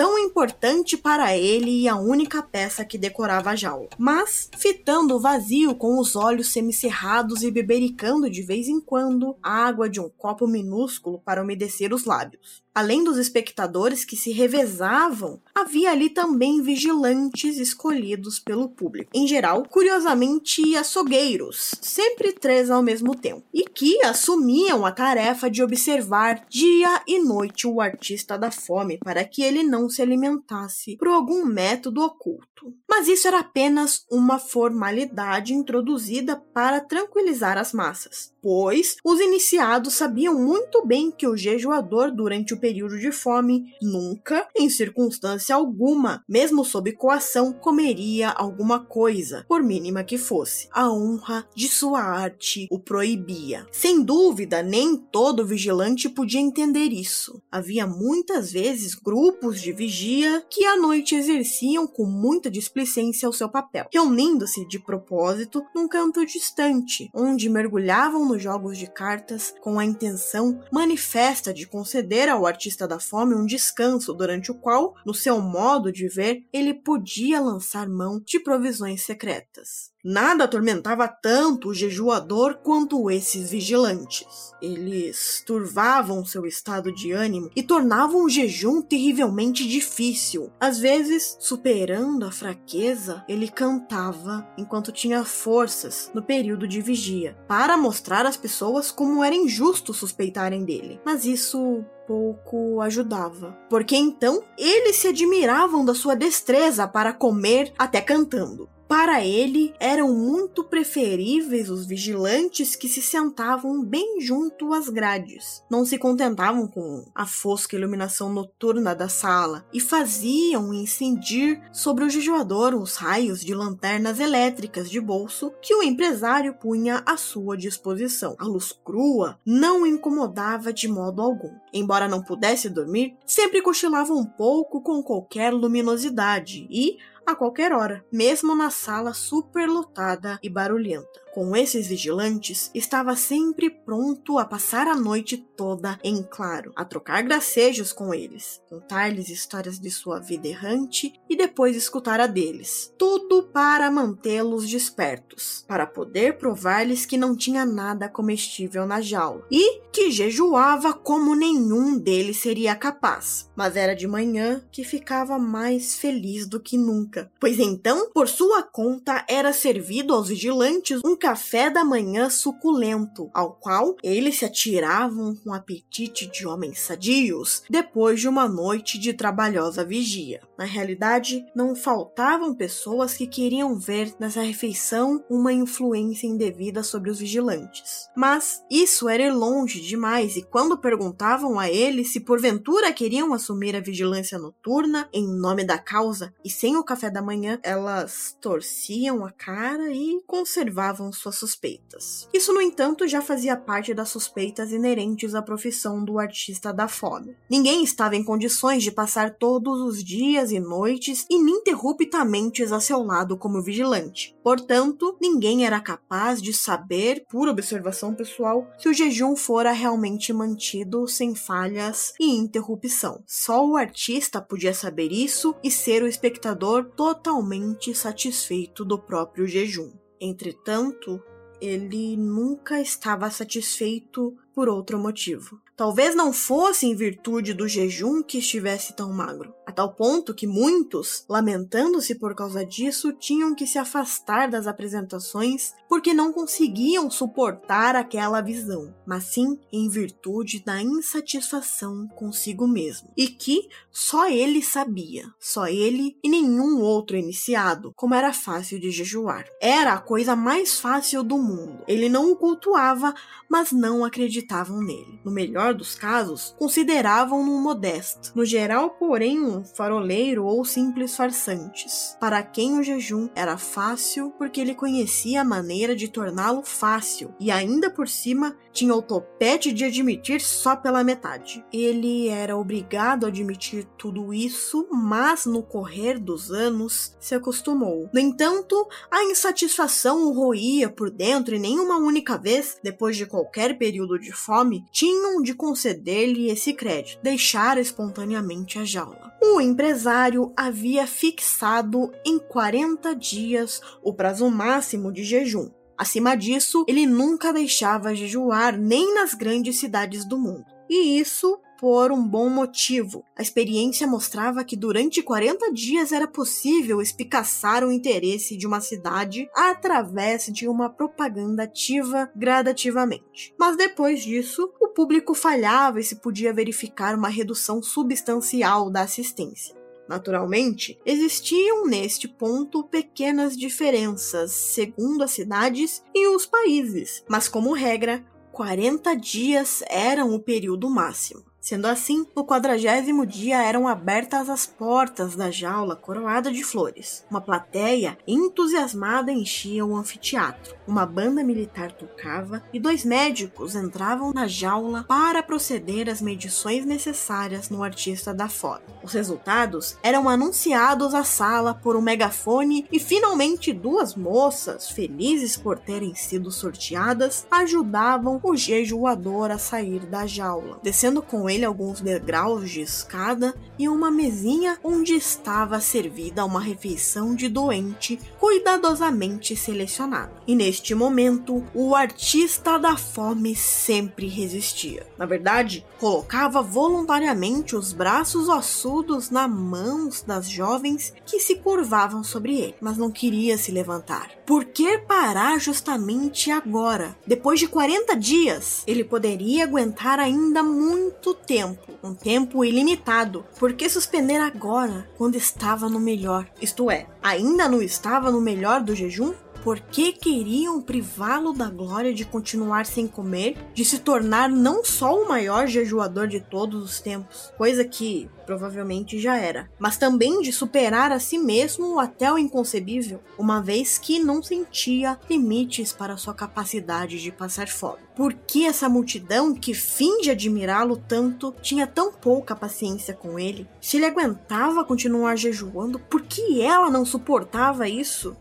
tão 0.00 0.18
importante 0.18 0.96
para 0.96 1.36
ele 1.36 1.82
e 1.82 1.86
a 1.86 1.94
única 1.94 2.42
peça 2.42 2.86
que 2.86 2.96
decorava 2.96 3.50
a 3.50 3.54
jaula. 3.56 3.90
Mas, 3.98 4.48
fitando 4.56 5.14
o 5.14 5.20
vazio 5.20 5.74
com 5.74 5.98
os 5.98 6.16
olhos 6.16 6.52
semicerrados 6.54 7.42
e 7.42 7.50
bebericando 7.50 8.30
de 8.30 8.40
vez 8.40 8.66
em 8.66 8.80
quando 8.80 9.36
água 9.42 9.90
de 9.90 10.00
um 10.00 10.08
copo 10.08 10.46
minúsculo 10.46 11.20
para 11.22 11.42
umedecer 11.42 11.92
os 11.92 12.06
lábios. 12.06 12.62
Além 12.74 13.02
dos 13.02 13.18
espectadores 13.18 14.04
que 14.04 14.16
se 14.16 14.30
revezavam, 14.30 15.40
havia 15.54 15.90
ali 15.90 16.08
também 16.08 16.62
vigilantes 16.62 17.58
escolhidos 17.58 18.38
pelo 18.38 18.68
público. 18.68 19.10
Em 19.12 19.26
geral, 19.26 19.64
curiosamente, 19.68 20.76
açougueiros, 20.76 21.72
sempre 21.82 22.32
três 22.32 22.70
ao 22.70 22.82
mesmo 22.82 23.14
tempo, 23.14 23.42
e 23.52 23.64
que 23.64 24.00
assumiam 24.04 24.86
a 24.86 24.92
tarefa 24.92 25.50
de 25.50 25.62
observar 25.62 26.46
dia 26.48 27.02
e 27.06 27.18
noite 27.18 27.66
o 27.66 27.80
artista 27.80 28.38
da 28.38 28.50
fome 28.50 28.98
para 28.98 29.24
que 29.24 29.42
ele 29.42 29.62
não 29.64 29.88
se 29.88 30.00
alimentasse 30.00 30.96
por 30.96 31.08
algum 31.08 31.44
método 31.44 32.02
oculto. 32.02 32.72
Mas 32.88 33.08
isso 33.08 33.26
era 33.26 33.40
apenas 33.40 34.04
uma 34.10 34.38
formalidade 34.38 35.54
introduzida 35.54 36.36
para 36.36 36.80
tranquilizar 36.80 37.56
as 37.56 37.72
massas, 37.72 38.32
pois 38.42 38.96
os 39.04 39.18
iniciados 39.18 39.94
sabiam 39.94 40.34
muito 40.34 40.84
bem 40.84 41.10
que 41.10 41.26
o 41.26 41.36
jejuador, 41.36 42.10
durante 42.12 42.52
o 42.52 42.59
período 42.60 42.98
de 42.98 43.10
fome, 43.10 43.74
nunca, 43.82 44.46
em 44.56 44.68
circunstância 44.68 45.54
alguma, 45.54 46.22
mesmo 46.28 46.64
sob 46.64 46.92
coação, 46.92 47.52
comeria 47.52 48.30
alguma 48.30 48.78
coisa, 48.78 49.44
por 49.48 49.62
mínima 49.62 50.04
que 50.04 50.18
fosse. 50.18 50.68
A 50.70 50.92
honra 50.92 51.46
de 51.54 51.68
sua 51.68 52.00
arte 52.00 52.68
o 52.70 52.78
proibia. 52.78 53.66
Sem 53.72 54.02
dúvida, 54.02 54.62
nem 54.62 54.96
todo 54.96 55.46
vigilante 55.46 56.08
podia 56.08 56.40
entender 56.40 56.92
isso. 56.92 57.42
Havia 57.50 57.86
muitas 57.86 58.52
vezes 58.52 58.94
grupos 58.94 59.60
de 59.60 59.72
vigia 59.72 60.44
que 60.48 60.64
à 60.64 60.76
noite 60.76 61.14
exerciam 61.14 61.86
com 61.86 62.04
muita 62.04 62.50
displicência 62.50 63.26
ao 63.26 63.32
seu 63.32 63.48
papel, 63.48 63.86
reunindo-se 63.92 64.66
de 64.68 64.78
propósito 64.78 65.64
num 65.74 65.88
canto 65.88 66.24
distante, 66.26 67.10
onde 67.14 67.48
mergulhavam 67.48 68.28
nos 68.28 68.42
jogos 68.42 68.76
de 68.76 68.86
cartas 68.86 69.54
com 69.60 69.78
a 69.78 69.84
intenção 69.84 70.60
manifesta 70.70 71.54
de 71.54 71.66
conceder 71.66 72.28
ao 72.28 72.46
artista 72.50 72.86
da 72.86 73.00
fome 73.00 73.34
um 73.34 73.46
descanso 73.46 74.12
durante 74.12 74.50
o 74.50 74.54
qual, 74.54 74.94
no 75.04 75.14
seu 75.14 75.40
modo 75.40 75.90
de 75.90 76.08
ver, 76.08 76.46
ele 76.52 76.74
podia 76.74 77.40
lançar 77.40 77.88
mão 77.88 78.20
de 78.20 78.38
provisões 78.40 79.02
secretas. 79.02 79.89
Nada 80.02 80.44
atormentava 80.44 81.06
tanto 81.06 81.68
o 81.68 81.74
jejuador 81.74 82.60
quanto 82.62 83.10
esses 83.10 83.50
vigilantes. 83.50 84.54
Eles 84.62 85.42
turvavam 85.46 86.24
seu 86.24 86.46
estado 86.46 86.90
de 86.90 87.12
ânimo 87.12 87.50
e 87.54 87.62
tornavam 87.62 88.24
o 88.24 88.28
jejum 88.28 88.80
terrivelmente 88.80 89.68
difícil. 89.68 90.50
Às 90.58 90.78
vezes, 90.78 91.36
superando 91.38 92.24
a 92.24 92.32
fraqueza, 92.32 93.22
ele 93.28 93.46
cantava 93.46 94.48
enquanto 94.56 94.90
tinha 94.90 95.22
forças 95.22 96.10
no 96.14 96.22
período 96.22 96.66
de 96.66 96.80
vigia, 96.80 97.36
para 97.46 97.76
mostrar 97.76 98.24
às 98.24 98.38
pessoas 98.38 98.90
como 98.90 99.22
era 99.22 99.34
injusto 99.34 99.92
suspeitarem 99.92 100.64
dele. 100.64 100.98
Mas 101.04 101.26
isso 101.26 101.84
pouco 102.06 102.80
ajudava, 102.80 103.56
porque 103.68 103.96
então 103.96 104.42
eles 104.56 104.96
se 104.96 105.08
admiravam 105.08 105.84
da 105.84 105.94
sua 105.94 106.16
destreza 106.16 106.88
para 106.88 107.12
comer 107.12 107.72
até 107.78 108.00
cantando. 108.00 108.68
Para 108.90 109.24
ele, 109.24 109.72
eram 109.78 110.12
muito 110.12 110.64
preferíveis 110.64 111.70
os 111.70 111.86
vigilantes 111.86 112.74
que 112.74 112.88
se 112.88 113.00
sentavam 113.00 113.84
bem 113.84 114.20
junto 114.20 114.74
às 114.74 114.88
grades. 114.88 115.62
Não 115.70 115.86
se 115.86 115.96
contentavam 115.96 116.66
com 116.66 117.04
a 117.14 117.24
fosca 117.24 117.76
iluminação 117.76 118.32
noturna 118.32 118.92
da 118.92 119.08
sala 119.08 119.64
e 119.72 119.78
faziam 119.78 120.74
incendir 120.74 121.62
sobre 121.72 122.04
o 122.04 122.10
jejuador 122.10 122.74
os 122.74 122.96
raios 122.96 123.44
de 123.44 123.54
lanternas 123.54 124.18
elétricas 124.18 124.90
de 124.90 125.00
bolso 125.00 125.52
que 125.62 125.72
o 125.72 125.84
empresário 125.84 126.54
punha 126.54 127.00
à 127.06 127.16
sua 127.16 127.56
disposição. 127.56 128.34
A 128.40 128.44
luz 128.44 128.72
crua 128.84 129.38
não 129.46 129.86
incomodava 129.86 130.72
de 130.72 130.88
modo 130.88 131.22
algum. 131.22 131.54
Embora 131.72 132.08
não 132.08 132.24
pudesse 132.24 132.68
dormir, 132.68 133.16
sempre 133.24 133.62
cochilava 133.62 134.12
um 134.12 134.24
pouco 134.24 134.82
com 134.82 135.00
qualquer 135.00 135.52
luminosidade 135.52 136.66
e, 136.68 136.98
a 137.30 137.36
qualquer 137.36 137.72
hora, 137.72 138.04
mesmo 138.12 138.54
na 138.54 138.70
sala 138.70 139.14
superlotada 139.14 140.38
e 140.42 140.50
barulhenta. 140.50 141.19
Com 141.32 141.54
esses 141.54 141.86
vigilantes, 141.86 142.72
estava 142.74 143.14
sempre 143.14 143.70
pronto 143.70 144.36
a 144.36 144.44
passar 144.44 144.88
a 144.88 144.96
noite 144.96 145.36
toda 145.56 145.96
em 146.02 146.24
claro, 146.28 146.72
a 146.74 146.84
trocar 146.84 147.22
gracejos 147.22 147.92
com 147.92 148.12
eles, 148.12 148.60
contar-lhes 148.68 149.28
histórias 149.28 149.78
de 149.78 149.90
sua 149.92 150.18
vida 150.18 150.48
errante 150.48 151.12
e 151.28 151.36
depois 151.36 151.76
escutar 151.76 152.18
a 152.18 152.26
deles. 152.26 152.92
Tudo 152.98 153.44
para 153.44 153.90
mantê-los 153.92 154.68
despertos, 154.68 155.64
para 155.68 155.86
poder 155.86 156.36
provar-lhes 156.36 157.06
que 157.06 157.16
não 157.16 157.36
tinha 157.36 157.64
nada 157.64 158.08
comestível 158.08 158.84
na 158.84 159.00
jaula 159.00 159.46
e 159.52 159.82
que 159.92 160.10
jejuava 160.10 160.92
como 160.92 161.36
nenhum 161.36 161.96
deles 161.96 162.38
seria 162.38 162.74
capaz. 162.74 163.48
Mas 163.54 163.76
era 163.76 163.94
de 163.94 164.08
manhã 164.08 164.64
que 164.72 164.82
ficava 164.82 165.38
mais 165.38 165.96
feliz 165.96 166.48
do 166.48 166.58
que 166.58 166.76
nunca, 166.76 167.30
pois 167.38 167.60
então, 167.60 168.10
por 168.12 168.28
sua 168.28 168.64
conta, 168.64 169.24
era 169.28 169.52
servido 169.52 170.12
aos 170.12 170.28
vigilantes 170.28 171.00
um 171.04 171.19
café 171.20 171.68
da 171.68 171.84
manhã 171.84 172.30
suculento, 172.30 173.30
ao 173.34 173.52
qual 173.52 173.94
eles 174.02 174.38
se 174.38 174.46
atiravam 174.46 175.36
com 175.36 175.52
apetite 175.52 176.26
de 176.26 176.46
homens 176.46 176.80
sadios 176.80 177.62
depois 177.68 178.18
de 178.18 178.26
uma 178.26 178.48
noite 178.48 178.98
de 178.98 179.12
trabalhosa 179.12 179.84
vigia. 179.84 180.40
Na 180.58 180.64
realidade, 180.64 181.44
não 181.54 181.76
faltavam 181.76 182.54
pessoas 182.54 183.14
que 183.14 183.26
queriam 183.26 183.78
ver 183.78 184.14
nessa 184.18 184.40
refeição 184.40 185.22
uma 185.28 185.52
influência 185.52 186.26
indevida 186.26 186.82
sobre 186.82 187.10
os 187.10 187.18
vigilantes. 187.18 188.08
Mas 188.16 188.64
isso 188.70 189.06
era 189.08 189.32
longe 189.32 189.80
demais, 189.80 190.36
e 190.36 190.42
quando 190.42 190.78
perguntavam 190.78 191.58
a 191.58 191.70
eles 191.70 192.12
se 192.12 192.20
porventura 192.20 192.92
queriam 192.92 193.34
assumir 193.34 193.76
a 193.76 193.80
vigilância 193.80 194.38
noturna 194.38 195.06
em 195.12 195.26
nome 195.26 195.64
da 195.64 195.78
causa 195.78 196.32
e 196.42 196.48
sem 196.48 196.76
o 196.78 196.84
café 196.84 197.10
da 197.10 197.20
manhã, 197.20 197.58
elas 197.62 198.34
torciam 198.40 199.26
a 199.26 199.30
cara 199.30 199.92
e 199.92 200.22
conservavam 200.26 201.09
suas 201.12 201.36
suspeitas. 201.36 202.28
Isso, 202.32 202.52
no 202.52 202.60
entanto, 202.60 203.06
já 203.06 203.20
fazia 203.20 203.56
parte 203.56 203.92
das 203.94 204.08
suspeitas 204.08 204.72
inerentes 204.72 205.34
à 205.34 205.42
profissão 205.42 206.04
do 206.04 206.18
artista 206.18 206.72
da 206.72 206.88
fome. 206.88 207.36
Ninguém 207.48 207.82
estava 207.82 208.16
em 208.16 208.24
condições 208.24 208.82
de 208.82 208.90
passar 208.90 209.34
todos 209.34 209.80
os 209.80 210.02
dias 210.02 210.50
e 210.52 210.60
noites 210.60 211.26
ininterruptamente 211.28 212.62
a 212.62 212.80
seu 212.80 213.02
lado 213.02 213.36
como 213.36 213.62
vigilante. 213.62 214.36
Portanto, 214.42 215.16
ninguém 215.20 215.64
era 215.64 215.80
capaz 215.80 216.40
de 216.40 216.52
saber, 216.52 217.24
por 217.30 217.48
observação 217.48 218.14
pessoal, 218.14 218.66
se 218.78 218.88
o 218.88 218.94
jejum 218.94 219.36
fora 219.36 219.72
realmente 219.72 220.32
mantido 220.32 221.06
sem 221.08 221.34
falhas 221.34 222.12
e 222.18 222.36
interrupção. 222.36 223.22
Só 223.26 223.66
o 223.66 223.76
artista 223.76 224.40
podia 224.40 224.74
saber 224.74 225.12
isso 225.12 225.54
e 225.62 225.70
ser 225.70 226.02
o 226.02 226.06
espectador 226.06 226.84
totalmente 226.96 227.94
satisfeito 227.94 228.84
do 228.84 228.98
próprio 228.98 229.46
jejum. 229.46 229.90
Entretanto, 230.20 231.22
ele 231.60 232.16
nunca 232.16 232.80
estava 232.80 233.30
satisfeito 233.30 234.36
por 234.54 234.68
outro 234.68 234.98
motivo. 234.98 235.60
Talvez 235.80 236.14
não 236.14 236.30
fosse 236.30 236.84
em 236.84 236.94
virtude 236.94 237.54
do 237.54 237.66
jejum 237.66 238.22
que 238.22 238.36
estivesse 238.36 238.92
tão 238.92 239.10
magro, 239.14 239.54
a 239.66 239.72
tal 239.72 239.94
ponto 239.94 240.34
que 240.34 240.46
muitos, 240.46 241.24
lamentando-se 241.26 242.16
por 242.16 242.34
causa 242.34 242.66
disso, 242.66 243.14
tinham 243.14 243.54
que 243.54 243.66
se 243.66 243.78
afastar 243.78 244.50
das 244.50 244.66
apresentações 244.66 245.72
porque 245.88 246.12
não 246.12 246.34
conseguiam 246.34 247.10
suportar 247.10 247.96
aquela 247.96 248.42
visão, 248.42 248.94
mas 249.06 249.24
sim 249.24 249.58
em 249.72 249.88
virtude 249.88 250.62
da 250.62 250.82
insatisfação 250.82 252.06
consigo 252.08 252.68
mesmo, 252.68 253.08
e 253.16 253.28
que 253.28 253.68
só 253.90 254.28
ele 254.28 254.62
sabia, 254.62 255.24
só 255.40 255.66
ele 255.66 256.16
e 256.22 256.28
nenhum 256.28 256.80
outro 256.80 257.16
iniciado, 257.16 257.92
como 257.96 258.14
era 258.14 258.32
fácil 258.32 258.78
de 258.78 258.90
jejuar. 258.90 259.46
Era 259.60 259.94
a 259.94 260.00
coisa 260.00 260.36
mais 260.36 260.78
fácil 260.78 261.24
do 261.24 261.38
mundo. 261.38 261.82
Ele 261.88 262.08
não 262.08 262.30
o 262.30 262.36
cultuava, 262.36 263.14
mas 263.48 263.72
não 263.72 264.04
acreditavam 264.04 264.80
nele. 264.80 265.20
No 265.24 265.32
melhor 265.32 265.69
melhor 265.70 265.74
dos 265.74 265.94
casos, 265.94 266.54
consideravam-no 266.58 267.60
modesto. 267.60 268.32
No 268.34 268.44
geral, 268.44 268.90
porém, 268.90 269.40
um 269.40 269.64
faroleiro 269.64 270.44
ou 270.44 270.64
simples 270.64 271.16
farsantes. 271.16 272.16
Para 272.20 272.42
quem 272.42 272.78
o 272.78 272.82
jejum 272.82 273.28
era 273.34 273.56
fácil, 273.56 274.32
porque 274.36 274.60
ele 274.60 274.74
conhecia 274.74 275.40
a 275.40 275.44
maneira 275.44 275.94
de 275.94 276.08
torná-lo 276.08 276.62
fácil, 276.62 277.34
e 277.38 277.50
ainda 277.50 277.90
por 277.90 278.08
cima 278.08 278.56
tinha 278.72 278.94
o 278.94 279.02
topete 279.02 279.72
de 279.72 279.84
admitir 279.84 280.40
só 280.40 280.76
pela 280.76 281.04
metade. 281.04 281.64
Ele 281.72 282.28
era 282.28 282.56
obrigado 282.56 283.24
a 283.24 283.28
admitir 283.28 283.86
tudo 283.98 284.32
isso, 284.32 284.86
mas 284.90 285.44
no 285.46 285.62
correr 285.62 286.18
dos 286.18 286.50
anos 286.50 287.16
se 287.18 287.34
acostumou. 287.34 288.08
No 288.12 288.20
entanto, 288.20 288.88
a 289.10 289.24
insatisfação 289.24 290.28
o 290.28 290.32
roía 290.32 290.88
por 290.88 291.10
dentro 291.10 291.54
e 291.54 291.58
nenhuma 291.58 291.96
única 291.96 292.38
vez, 292.38 292.78
depois 292.82 293.16
de 293.16 293.26
qualquer 293.26 293.76
período 293.76 294.18
de 294.18 294.32
fome, 294.32 294.84
tinham 294.90 295.42
de 295.42 295.54
conceder-lhe 295.60 296.48
esse 296.48 296.72
crédito, 296.72 297.22
deixar 297.22 297.76
espontaneamente 297.76 298.78
a 298.78 298.84
jaula. 298.84 299.30
O 299.42 299.60
empresário 299.60 300.54
havia 300.56 301.06
fixado 301.06 302.10
em 302.24 302.38
40 302.38 303.14
dias 303.14 303.78
o 304.02 304.14
prazo 304.14 304.48
máximo 304.48 305.12
de 305.12 305.22
jejum. 305.22 305.70
Acima 305.98 306.34
disso, 306.34 306.82
ele 306.88 307.04
nunca 307.04 307.52
deixava 307.52 308.14
jejuar 308.14 308.78
nem 308.78 309.14
nas 309.14 309.34
grandes 309.34 309.78
cidades 309.78 310.24
do 310.24 310.38
mundo. 310.38 310.64
E 310.88 311.20
isso 311.20 311.60
por 311.80 312.12
um 312.12 312.22
bom 312.22 312.50
motivo. 312.50 313.24
A 313.34 313.40
experiência 313.40 314.06
mostrava 314.06 314.62
que 314.62 314.76
durante 314.76 315.22
40 315.22 315.72
dias 315.72 316.12
era 316.12 316.28
possível 316.28 317.00
espicaçar 317.00 317.82
o 317.82 317.90
interesse 317.90 318.54
de 318.54 318.66
uma 318.66 318.82
cidade 318.82 319.48
através 319.56 320.44
de 320.52 320.68
uma 320.68 320.90
propaganda 320.90 321.62
ativa 321.62 322.30
gradativamente. 322.36 323.54
Mas 323.58 323.78
depois 323.78 324.22
disso, 324.22 324.70
o 324.78 324.88
público 324.88 325.32
falhava 325.32 325.98
e 325.98 326.04
se 326.04 326.16
podia 326.16 326.52
verificar 326.52 327.16
uma 327.16 327.30
redução 327.30 327.82
substancial 327.82 328.90
da 328.90 329.00
assistência. 329.00 329.74
Naturalmente, 330.06 330.98
existiam 331.06 331.86
neste 331.86 332.28
ponto 332.28 332.84
pequenas 332.84 333.56
diferenças 333.56 334.52
segundo 334.52 335.22
as 335.22 335.30
cidades 335.30 336.02
e 336.14 336.28
os 336.28 336.44
países, 336.44 337.24
mas 337.26 337.48
como 337.48 337.72
regra, 337.72 338.22
40 338.52 339.14
dias 339.14 339.82
eram 339.88 340.34
o 340.34 340.40
período 340.40 340.90
máximo. 340.90 341.49
Sendo 341.60 341.86
assim, 341.86 342.26
no 342.34 342.42
quadragésimo 342.42 343.26
dia 343.26 343.62
eram 343.62 343.86
abertas 343.86 344.48
as 344.48 344.66
portas 344.66 345.36
da 345.36 345.50
jaula 345.50 345.94
coroada 345.94 346.50
de 346.50 346.64
flores. 346.64 347.22
Uma 347.30 347.40
plateia 347.40 348.16
entusiasmada 348.26 349.30
enchia 349.30 349.84
o 349.84 349.94
anfiteatro. 349.94 350.74
Uma 350.88 351.04
banda 351.04 351.44
militar 351.44 351.92
tocava 351.92 352.62
e 352.72 352.80
dois 352.80 353.04
médicos 353.04 353.74
entravam 353.74 354.32
na 354.32 354.48
jaula 354.48 355.04
para 355.06 355.42
proceder 355.42 356.08
às 356.08 356.22
medições 356.22 356.86
necessárias 356.86 357.68
no 357.68 357.82
artista 357.82 358.32
da 358.32 358.48
foto. 358.48 358.82
Os 359.02 359.12
resultados 359.12 359.98
eram 360.02 360.30
anunciados 360.30 361.14
à 361.14 361.24
sala 361.24 361.74
por 361.74 361.94
um 361.94 362.00
megafone 362.00 362.86
e 362.90 362.98
finalmente 362.98 363.70
duas 363.70 364.14
moças, 364.14 364.90
felizes 364.90 365.58
por 365.58 365.78
terem 365.78 366.14
sido 366.14 366.50
sorteadas, 366.50 367.46
ajudavam 367.50 368.40
o 368.42 368.56
jejuador 368.56 369.50
a 369.50 369.58
sair 369.58 370.06
da 370.06 370.26
jaula. 370.26 370.80
Descendo 370.82 371.20
com 371.20 371.49
ele 371.50 371.64
alguns 371.64 372.00
degraus 372.00 372.70
de 372.70 372.80
escada 372.80 373.54
e 373.78 373.88
uma 373.88 374.10
mesinha 374.10 374.78
onde 374.84 375.14
estava 375.14 375.80
servida 375.80 376.44
uma 376.44 376.60
refeição 376.60 377.34
de 377.34 377.48
doente 377.48 378.18
cuidadosamente 378.38 379.56
selecionada. 379.56 380.32
E 380.46 380.54
neste 380.54 380.94
momento, 380.94 381.64
o 381.74 381.94
artista 381.94 382.78
da 382.78 382.96
fome 382.96 383.54
sempre 383.54 384.26
resistia. 384.26 385.06
Na 385.16 385.26
verdade, 385.26 385.84
colocava 385.98 386.62
voluntariamente 386.62 387.76
os 387.76 387.92
braços 387.92 388.48
ossudos 388.48 389.30
nas 389.30 389.50
mãos 389.50 390.22
das 390.22 390.48
jovens 390.48 391.12
que 391.24 391.40
se 391.40 391.56
curvavam 391.56 392.22
sobre 392.24 392.58
ele, 392.58 392.74
mas 392.80 392.96
não 392.96 393.10
queria 393.10 393.56
se 393.56 393.70
levantar. 393.70 394.30
Por 394.46 394.64
que 394.64 394.98
parar 394.98 395.58
justamente 395.60 396.50
agora? 396.50 397.16
Depois 397.26 397.60
de 397.60 397.68
40 397.68 398.16
dias, 398.16 398.82
ele 398.86 399.04
poderia 399.04 399.64
aguentar 399.64 400.18
ainda 400.18 400.62
muito 400.62 401.34
tempo, 401.46 401.92
um 402.02 402.14
tempo 402.14 402.64
ilimitado. 402.64 403.44
Por 403.58 403.72
que 403.72 403.88
suspender 403.88 404.38
agora, 404.38 405.08
quando 405.16 405.36
estava 405.36 405.88
no 405.88 406.00
melhor? 406.00 406.46
Isto 406.60 406.90
é, 406.90 407.06
ainda 407.22 407.68
não 407.68 407.82
estava 407.82 408.30
no 408.30 408.40
melhor 408.40 408.82
do 408.82 408.94
jejum? 408.94 409.32
Por 409.62 409.78
que 409.78 410.12
queriam 410.12 410.80
privá-lo 410.80 411.52
da 411.52 411.68
glória 411.68 412.14
de 412.14 412.24
continuar 412.24 412.86
sem 412.86 413.06
comer, 413.06 413.56
de 413.74 413.84
se 413.84 413.98
tornar 413.98 414.48
não 414.48 414.82
só 414.82 415.14
o 415.14 415.28
maior 415.28 415.66
jejuador 415.66 416.26
de 416.26 416.40
todos 416.40 416.82
os 416.82 417.00
tempos, 417.00 417.52
coisa 417.58 417.84
que 417.84 418.28
provavelmente 418.46 419.20
já 419.20 419.36
era, 419.36 419.70
mas 419.78 419.96
também 419.96 420.40
de 420.40 420.50
superar 420.52 421.12
a 421.12 421.20
si 421.20 421.38
mesmo 421.38 422.00
até 422.00 422.32
o 422.32 422.38
inconcebível, 422.38 423.20
uma 423.38 423.60
vez 423.60 423.98
que 423.98 424.18
não 424.18 424.42
sentia 424.42 425.18
limites 425.28 425.92
para 425.92 426.16
sua 426.16 426.34
capacidade 426.34 427.20
de 427.20 427.30
passar 427.30 427.68
fome. 427.68 427.98
Por 428.16 428.32
que 428.34 428.66
essa 428.66 428.88
multidão 428.88 429.54
que 429.54 429.72
finge 429.72 430.30
admirá-lo 430.30 430.96
tanto 430.96 431.54
tinha 431.62 431.86
tão 431.86 432.12
pouca 432.12 432.56
paciência 432.56 433.14
com 433.14 433.38
ele? 433.38 433.68
Se 433.80 433.98
ele 433.98 434.06
aguentava 434.06 434.84
continuar 434.84 435.36
jejuando, 435.36 435.98
por 435.98 436.22
que 436.22 436.60
ela 436.60 436.90
não 436.90 437.04
suportava 437.04 437.88
isso? 437.88 438.36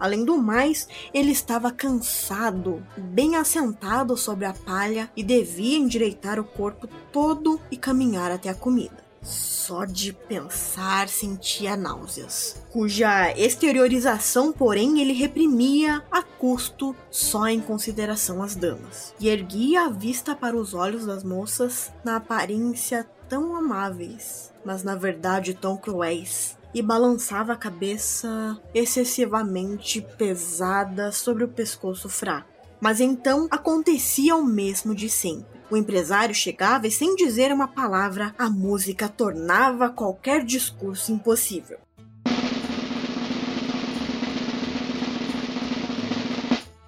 Além 0.00 0.24
do 0.24 0.38
mais, 0.38 0.88
ele 1.12 1.30
estava 1.30 1.70
cansado, 1.70 2.82
bem 2.96 3.36
assentado 3.36 4.16
sobre 4.16 4.46
a 4.46 4.54
palha 4.54 5.10
e 5.14 5.22
devia 5.22 5.76
endireitar 5.76 6.40
o 6.40 6.44
corpo 6.44 6.88
todo 7.12 7.60
e 7.70 7.76
caminhar 7.76 8.32
até 8.32 8.48
a 8.48 8.54
comida. 8.54 9.10
Só 9.22 9.84
de 9.84 10.14
pensar 10.14 11.10
sentia 11.10 11.76
náuseas, 11.76 12.62
cuja 12.70 13.30
exteriorização, 13.36 14.50
porém, 14.50 15.02
ele 15.02 15.12
reprimia 15.12 16.02
a 16.10 16.22
custo 16.22 16.96
só 17.10 17.46
em 17.46 17.60
consideração 17.60 18.42
às 18.42 18.56
damas, 18.56 19.14
e 19.20 19.28
erguia 19.28 19.82
a 19.82 19.88
vista 19.90 20.34
para 20.34 20.56
os 20.56 20.72
olhos 20.72 21.04
das 21.04 21.22
moças 21.22 21.92
na 22.02 22.16
aparência 22.16 23.06
tão 23.28 23.54
amáveis, 23.54 24.52
mas 24.64 24.82
na 24.82 24.96
verdade 24.96 25.52
tão 25.52 25.76
cruéis, 25.76 26.56
e 26.74 26.82
balançava 26.82 27.52
a 27.52 27.56
cabeça 27.56 28.60
excessivamente 28.74 30.00
pesada 30.16 31.12
sobre 31.12 31.44
o 31.44 31.48
pescoço 31.48 32.08
fraco. 32.08 32.48
Mas 32.80 33.00
então 33.00 33.46
acontecia 33.50 34.34
o 34.36 34.44
mesmo 34.44 34.94
de 34.94 35.10
sempre. 35.10 35.60
O 35.70 35.76
empresário 35.76 36.34
chegava 36.34 36.86
e, 36.88 36.90
sem 36.90 37.14
dizer 37.14 37.52
uma 37.52 37.68
palavra, 37.68 38.34
a 38.36 38.50
música 38.50 39.08
tornava 39.08 39.88
qualquer 39.88 40.44
discurso 40.44 41.12
impossível. 41.12 41.78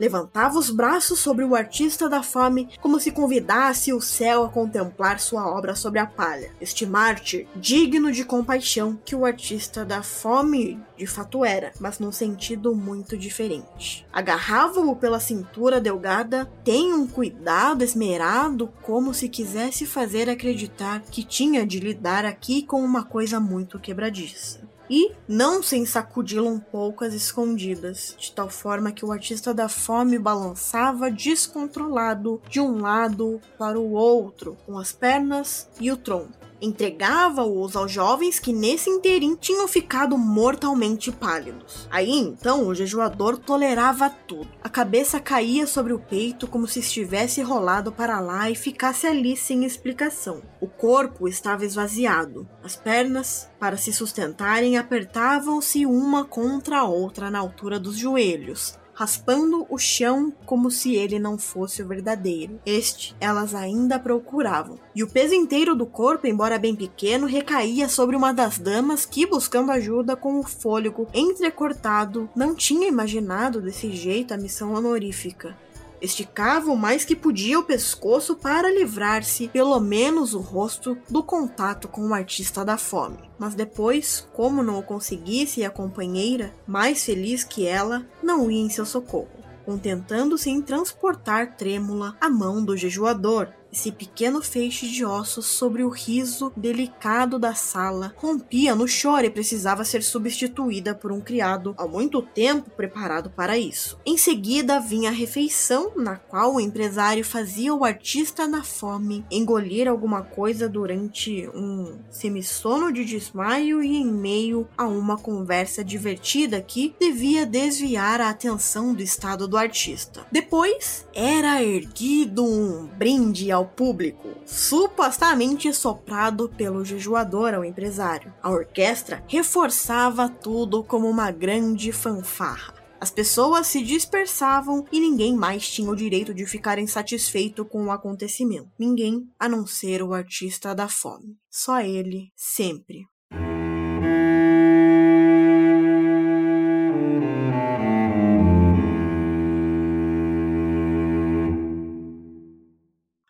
Levantava 0.02 0.58
os 0.58 0.68
braços 0.68 1.20
sobre 1.20 1.44
o 1.44 1.54
artista 1.54 2.08
da 2.08 2.24
fome 2.24 2.68
como 2.80 2.98
se 2.98 3.12
convidasse 3.12 3.92
o 3.92 4.00
céu 4.00 4.42
a 4.42 4.48
contemplar 4.48 5.20
sua 5.20 5.48
obra 5.48 5.76
sobre 5.76 6.00
a 6.00 6.06
palha. 6.06 6.50
Este 6.60 6.84
mártir, 6.84 7.46
digno 7.54 8.10
de 8.10 8.24
compaixão, 8.24 8.98
que 9.04 9.14
o 9.14 9.24
artista 9.24 9.84
da 9.84 10.02
fome 10.02 10.76
de 10.96 11.06
fato 11.06 11.44
era, 11.44 11.72
mas 11.78 12.00
num 12.00 12.10
sentido 12.10 12.74
muito 12.74 13.16
diferente. 13.16 14.04
Agarrava-o 14.12 14.96
pela 14.96 15.20
cintura 15.20 15.80
delgada, 15.80 16.50
tem 16.64 16.92
um 16.92 17.06
cuidado 17.06 17.84
esmerado, 17.84 18.72
como 18.82 19.14
se 19.14 19.28
quisesse 19.28 19.86
fazer 19.86 20.28
acreditar 20.28 21.02
que 21.02 21.22
tinha 21.22 21.64
de 21.64 21.78
lidar 21.78 22.24
aqui 22.24 22.62
com 22.64 22.82
uma 22.82 23.04
coisa 23.04 23.38
muito 23.38 23.78
quebradiça 23.78 24.71
e 24.94 25.10
não 25.26 25.62
sem 25.62 25.86
sacudi-lo 25.86 26.50
um 26.50 26.60
pouco 26.60 27.02
às 27.02 27.14
escondidas, 27.14 28.14
de 28.18 28.30
tal 28.30 28.50
forma 28.50 28.92
que 28.92 29.06
o 29.06 29.10
artista 29.10 29.54
da 29.54 29.66
fome 29.66 30.18
balançava 30.18 31.10
descontrolado 31.10 32.42
de 32.50 32.60
um 32.60 32.82
lado 32.82 33.40
para 33.56 33.80
o 33.80 33.92
outro, 33.92 34.54
com 34.66 34.78
as 34.78 34.92
pernas 34.92 35.66
e 35.80 35.90
o 35.90 35.96
tronco 35.96 36.41
entregava-os 36.62 37.74
aos 37.74 37.90
jovens 37.90 38.38
que 38.38 38.52
nesse 38.52 38.88
interim 38.88 39.36
tinham 39.36 39.66
ficado 39.66 40.16
mortalmente 40.16 41.10
pálidos. 41.10 41.88
Aí 41.90 42.10
então 42.10 42.68
o 42.68 42.74
jejuador 42.74 43.36
tolerava 43.36 44.08
tudo. 44.08 44.48
A 44.62 44.68
cabeça 44.68 45.18
caía 45.18 45.66
sobre 45.66 45.92
o 45.92 45.98
peito 45.98 46.46
como 46.46 46.66
se 46.66 46.78
estivesse 46.78 47.42
rolado 47.42 47.90
para 47.90 48.20
lá 48.20 48.48
e 48.48 48.54
ficasse 48.54 49.06
ali 49.06 49.36
sem 49.36 49.64
explicação. 49.64 50.40
O 50.60 50.68
corpo 50.68 51.26
estava 51.26 51.64
esvaziado. 51.64 52.48
As 52.62 52.76
pernas, 52.76 53.48
para 53.58 53.76
se 53.76 53.92
sustentarem, 53.92 54.78
apertavam-se 54.78 55.84
uma 55.84 56.24
contra 56.24 56.78
a 56.78 56.84
outra 56.84 57.30
na 57.30 57.40
altura 57.40 57.80
dos 57.80 57.96
joelhos, 57.96 58.78
raspando 58.92 59.66
o 59.68 59.78
chão 59.78 60.32
como 60.44 60.70
se 60.70 60.94
ele 60.94 61.18
não 61.18 61.38
fosse 61.38 61.82
o 61.82 61.88
verdadeiro. 61.88 62.60
Este 62.64 63.14
elas 63.20 63.54
ainda 63.54 63.98
procuravam. 63.98 64.78
E 64.94 65.02
o 65.02 65.08
peso 65.08 65.34
inteiro 65.34 65.74
do 65.74 65.86
corpo, 65.86 66.26
embora 66.26 66.58
bem 66.58 66.74
pequeno, 66.74 67.26
recaía 67.26 67.88
sobre 67.88 68.16
uma 68.16 68.32
das 68.32 68.58
damas 68.58 69.04
que, 69.04 69.26
buscando 69.26 69.72
ajuda 69.72 70.16
com 70.16 70.38
o 70.38 70.42
fôlego 70.42 71.08
entrecortado, 71.14 72.28
não 72.34 72.54
tinha 72.54 72.88
imaginado 72.88 73.60
desse 73.60 73.90
jeito 73.92 74.34
a 74.34 74.36
missão 74.36 74.74
honorífica. 74.74 75.56
Esticava 76.02 76.70
o 76.70 76.76
mais 76.76 77.04
que 77.04 77.16
podia 77.16 77.58
o 77.58 77.64
pescoço 77.64 78.36
para 78.36 78.70
livrar-se, 78.70 79.48
pelo 79.48 79.80
menos 79.80 80.34
o 80.34 80.40
rosto, 80.40 80.98
do 81.08 81.22
contato 81.22 81.88
com 81.88 82.08
o 82.08 82.14
artista 82.14 82.64
da 82.64 82.76
fome. 82.76 83.18
Mas 83.38 83.54
depois, 83.54 84.28
como 84.32 84.62
não 84.62 84.78
o 84.78 84.82
conseguisse 84.82 85.64
a 85.64 85.70
companheira, 85.70 86.52
mais 86.66 87.04
feliz 87.04 87.44
que 87.44 87.66
ela, 87.66 88.04
não 88.22 88.50
ia 88.50 88.60
em 88.60 88.68
seu 88.68 88.84
socorro 88.84 89.42
contentando-se 89.64 90.50
em 90.50 90.60
transportar 90.60 91.56
trêmula 91.56 92.16
a 92.20 92.28
mão 92.28 92.64
do 92.64 92.76
jejuador, 92.76 93.48
esse 93.72 93.90
pequeno 93.90 94.42
feixe 94.42 94.86
de 94.86 95.04
ossos 95.04 95.46
sobre 95.46 95.82
o 95.82 95.88
riso 95.88 96.52
delicado 96.54 97.38
da 97.38 97.54
sala 97.54 98.12
rompia 98.16 98.74
no 98.74 98.86
choro 98.86 99.24
e 99.24 99.30
precisava 99.30 99.84
ser 99.84 100.02
substituída 100.02 100.94
por 100.94 101.10
um 101.10 101.20
criado 101.20 101.74
há 101.78 101.86
muito 101.86 102.20
tempo 102.20 102.70
preparado 102.70 103.30
para 103.30 103.56
isso. 103.56 103.98
Em 104.04 104.18
seguida 104.18 104.78
vinha 104.78 105.08
a 105.08 105.12
refeição, 105.12 105.92
na 105.96 106.16
qual 106.16 106.54
o 106.54 106.60
empresário 106.60 107.24
fazia 107.24 107.74
o 107.74 107.84
artista 107.84 108.46
na 108.46 108.62
fome 108.62 109.24
engolir 109.30 109.88
alguma 109.88 110.22
coisa 110.22 110.68
durante 110.68 111.48
um 111.54 111.98
semissono 112.10 112.92
de 112.92 113.04
desmaio 113.04 113.82
e 113.82 113.96
em 113.96 114.06
meio 114.06 114.68
a 114.76 114.86
uma 114.86 115.16
conversa 115.16 115.82
divertida 115.82 116.60
que 116.60 116.94
devia 117.00 117.46
desviar 117.46 118.20
a 118.20 118.28
atenção 118.28 118.92
do 118.92 119.02
estado 119.02 119.48
do 119.48 119.56
artista. 119.56 120.26
Depois 120.30 121.06
era 121.14 121.62
erguido 121.62 122.44
um 122.44 122.86
brinde 122.86 123.50
ao 123.50 123.61
ao 123.62 123.66
público, 123.66 124.28
supostamente 124.44 125.72
soprado 125.72 126.48
pelo 126.48 126.84
jejuador 126.84 127.54
ao 127.54 127.64
empresário. 127.64 128.34
A 128.42 128.50
orquestra 128.50 129.22
reforçava 129.28 130.28
tudo 130.28 130.82
como 130.82 131.08
uma 131.08 131.30
grande 131.30 131.92
fanfarra. 131.92 132.74
As 133.00 133.10
pessoas 133.10 133.66
se 133.66 133.82
dispersavam 133.82 134.86
e 134.92 135.00
ninguém 135.00 135.34
mais 135.34 135.68
tinha 135.68 135.90
o 135.90 135.96
direito 135.96 136.32
de 136.32 136.46
ficar 136.46 136.78
insatisfeito 136.78 137.64
com 137.64 137.86
o 137.86 137.90
acontecimento. 137.90 138.70
Ninguém 138.78 139.28
a 139.38 139.48
não 139.48 139.66
ser 139.66 140.02
o 140.02 140.14
artista 140.14 140.72
da 140.72 140.88
fome. 140.88 141.36
Só 141.50 141.80
ele, 141.80 142.30
sempre. 142.36 143.04